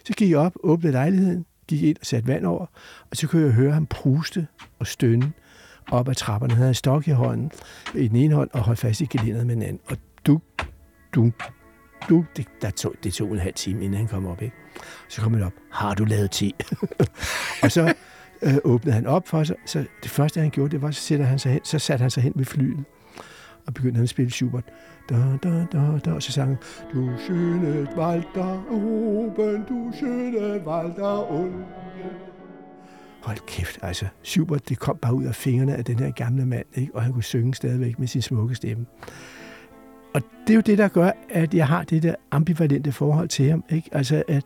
[0.03, 2.65] Så gik jeg op, åbnede lejligheden, gik ind og satte vand over,
[3.11, 4.47] og så kunne jeg høre ham pruste
[4.80, 5.34] og stønne
[5.91, 6.53] op ad trapperne.
[6.53, 7.51] Han havde en stok i hånden,
[7.95, 9.82] i den ene hånd, og holdt fast i gelinderet med den anden.
[9.86, 10.41] Og du,
[11.15, 11.32] du,
[12.09, 14.41] du, det, der tog, det tog en halv time, inden han kom op.
[14.41, 14.55] Ikke?
[15.09, 16.51] Så kom han op, har du lavet te?
[17.63, 17.93] og så
[18.41, 19.55] øh, åbnede han op for sig.
[19.65, 22.11] Så det første, han gjorde, det var, så, sætter han sig hen, så satte han
[22.11, 22.86] sig hen ved flyet
[23.68, 24.64] og begyndte han at spille Schubert.
[25.09, 26.57] Da, da, da, da, og så sang han,
[26.93, 31.66] Du schöne Wald da oben, du schöne Wald da unten.
[33.22, 34.05] Hold kæft, altså.
[34.24, 36.95] Schubert, det kom bare ud af fingrene af den her gamle mand, ikke?
[36.95, 38.86] og han kunne synge stadigvæk med sin smukke stemme.
[40.14, 43.49] Og det er jo det, der gør, at jeg har det der ambivalente forhold til
[43.49, 43.64] ham.
[43.70, 43.89] Ikke?
[43.91, 44.43] Altså, at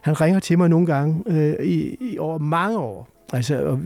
[0.00, 3.08] han ringer til mig nogle gange øh, i, i over mange år.
[3.32, 3.80] Altså, og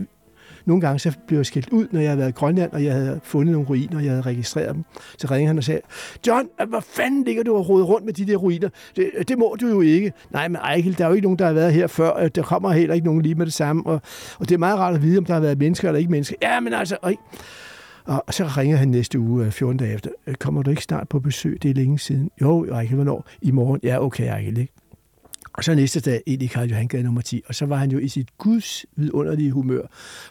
[0.65, 2.93] nogle gange så blev jeg skilt ud, når jeg havde været i Grønland, og jeg
[2.93, 4.83] havde fundet nogle ruiner, og jeg havde registreret dem.
[5.17, 5.81] Så ringede han og sagde,
[6.27, 8.69] John, hvad fanden ligger du og roder rundt med de der ruiner?
[8.95, 10.13] Det, det må du jo ikke.
[10.31, 12.27] Nej, men Ejkel, der er jo ikke nogen, der har været her før.
[12.27, 13.85] Der kommer heller ikke nogen lige med det samme.
[13.85, 14.01] Og,
[14.39, 16.35] og det er meget rart at vide, om der har været mennesker eller ikke mennesker.
[16.41, 16.97] Ja, men altså...
[17.01, 17.13] Og,
[18.05, 20.09] Og så ringer han næste uge, øh, 14 dage efter.
[20.27, 21.63] Øh, kommer du ikke snart på besøg?
[21.63, 22.29] Det er længe siden.
[22.41, 23.25] Jo, Ejkel, hvornår?
[23.41, 23.79] I morgen.
[23.83, 24.73] Ja, okay, Ejkel, ikke?
[25.53, 27.91] Og så næste dag ind i Karl Johan Gade nummer 10, og så var han
[27.91, 29.81] jo i sit guds vidunderlige humør,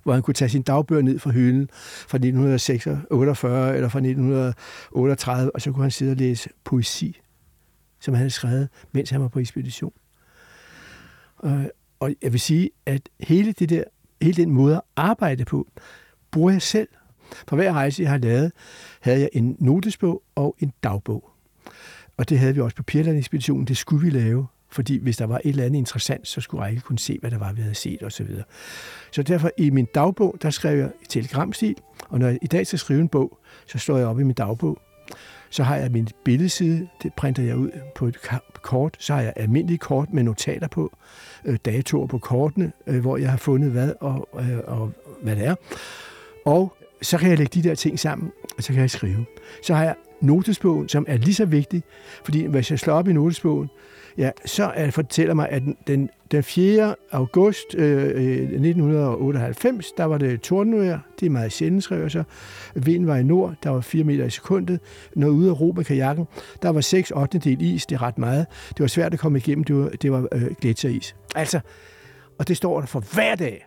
[0.02, 1.68] hvor han kunne tage sin dagbøger ned fra hylden
[2.08, 7.20] fra 1948 eller fra 1938, og så kunne han sidde og læse poesi,
[8.00, 9.92] som han havde skrevet, mens han var på ekspedition.
[12.00, 13.84] Og jeg vil sige, at hele, det der,
[14.22, 15.68] hele den måde at arbejde på,
[16.30, 16.88] bruger jeg selv.
[17.48, 18.52] For hver rejse, jeg har lavet,
[19.00, 21.30] havde jeg en notesbog og en dagbog.
[22.16, 23.66] Og det havde vi også på Pirland-ekspeditionen.
[23.66, 26.70] Det skulle vi lave fordi hvis der var et eller andet interessant, så skulle jeg
[26.70, 28.26] ikke kunne se, hvad der var, vi havde set osv.
[28.26, 28.42] Så,
[29.12, 31.76] så derfor i min dagbog, der skrev jeg i telegramstil,
[32.08, 34.34] og når jeg i dag skal skrive en bog, så slår jeg op i min
[34.34, 34.78] dagbog.
[35.50, 38.18] Så har jeg min billedside, det printer jeg ud på et
[38.62, 38.96] kort.
[38.98, 40.96] Så har jeg almindelige kort med notater på,
[41.44, 44.92] øh, datoer på kortene, øh, hvor jeg har fundet hvad og, øh, og
[45.22, 45.54] hvad det er.
[46.46, 49.26] Og så kan jeg lægge de der ting sammen, og så kan jeg skrive.
[49.62, 51.82] Så har jeg notesbogen, som er lige så vigtig,
[52.24, 53.70] fordi hvis jeg slår op i notesbogen,
[54.20, 56.94] ja, så er, fortæller mig, at den, den 4.
[57.12, 60.98] august øh, 1998, der var det tordenvejr.
[61.20, 62.22] Det er meget sjældent, skriver så.
[62.74, 64.80] Vinden var i nord, der var 4 meter i sekundet.
[65.16, 66.26] Når ude at ro med kajakken,
[66.62, 67.38] der var 6 8.
[67.38, 68.46] del is, det er ret meget.
[68.68, 71.16] Det var svært at komme igennem, det var, det var øh, gletsjeris.
[71.34, 71.60] Altså,
[72.38, 73.66] og det står der for hver dag.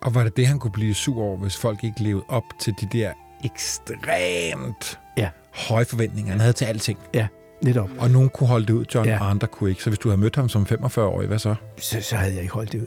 [0.00, 2.74] Og var det det, han kunne blive sur over, hvis folk ikke levede op til
[2.80, 3.12] de der
[3.44, 5.28] ekstremt ja.
[5.54, 6.98] høje forventninger, han havde til alting?
[7.14, 7.26] Ja.
[7.62, 7.90] Netop.
[7.98, 9.20] Og nogen kunne holde det ud, John, ja.
[9.20, 9.82] og andre kunne ikke.
[9.82, 11.54] Så hvis du havde mødt ham som 45-årig, hvad så?
[11.76, 12.00] så?
[12.00, 12.86] Så havde jeg ikke holdt det ud.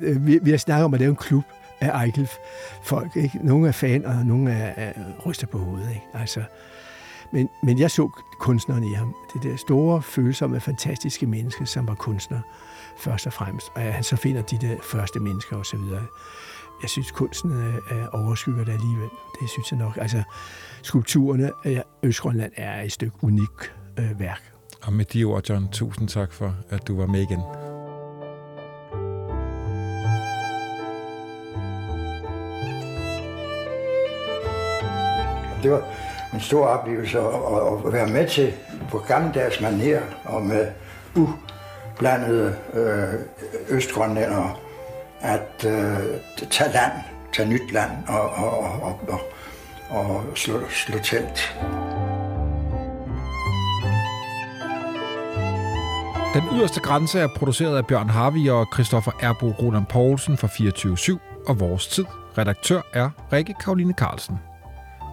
[0.00, 1.44] Øh, vi, vi har snakket om at lave en klub
[1.80, 3.16] af Eichel-folk.
[3.16, 3.38] Ikke?
[3.42, 4.92] Nogle er fan, og nogle er, er
[5.26, 5.88] ryster på hovedet.
[5.88, 6.02] Ikke?
[6.14, 6.42] Altså,
[7.32, 9.14] men, men jeg så kunstneren i ham.
[9.34, 12.40] Det der store, følsomme, fantastiske menneske, som var kunstner
[12.98, 13.66] først og fremmest.
[13.74, 15.80] Og han så finder de der første mennesker osv.
[16.82, 19.08] Jeg synes, kunsten er, er overskygger det alligevel.
[19.40, 19.96] Det synes jeg nok.
[19.96, 20.22] Altså,
[20.82, 24.42] skulpturerne af Østgrønland er et stykke unikt øh, værk.
[24.82, 27.40] Og med de ord, John, tusind tak for, at du var med igen.
[35.62, 35.82] Det var
[36.34, 38.52] en stor oplevelse at, at være med til
[38.90, 40.66] på gammeldags manér og med
[41.16, 43.20] ublandede øh,
[43.68, 44.54] østgrønlændere
[45.20, 45.98] at øh,
[46.50, 46.92] tage land,
[47.32, 49.20] tage nyt land og, og, og, og,
[49.90, 51.56] og slå, slå telt.
[56.34, 61.18] Den yderste grænse er produceret af Bjørn Harvey og Christoffer Erbo Roland Poulsen fra 24
[61.46, 62.04] og Vores Tid.
[62.38, 64.38] Redaktør er Rikke Karoline Carlsen.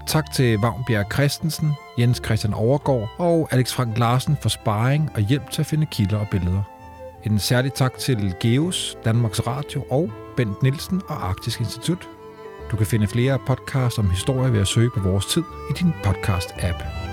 [0.08, 5.50] Tak til Vagnbjerg Christensen, Jens Christian Overgaard og Alex Frank Larsen for sparring og hjælp
[5.50, 6.62] til at finde kilder og billeder.
[7.24, 12.10] En særlig tak til Geos, Danmarks Radio og Bent Nielsen og Arktisk Institut.
[12.72, 15.94] Du kan finde flere podcasts om historie ved at søge på Vores Tid i din
[16.04, 17.07] podcast-app.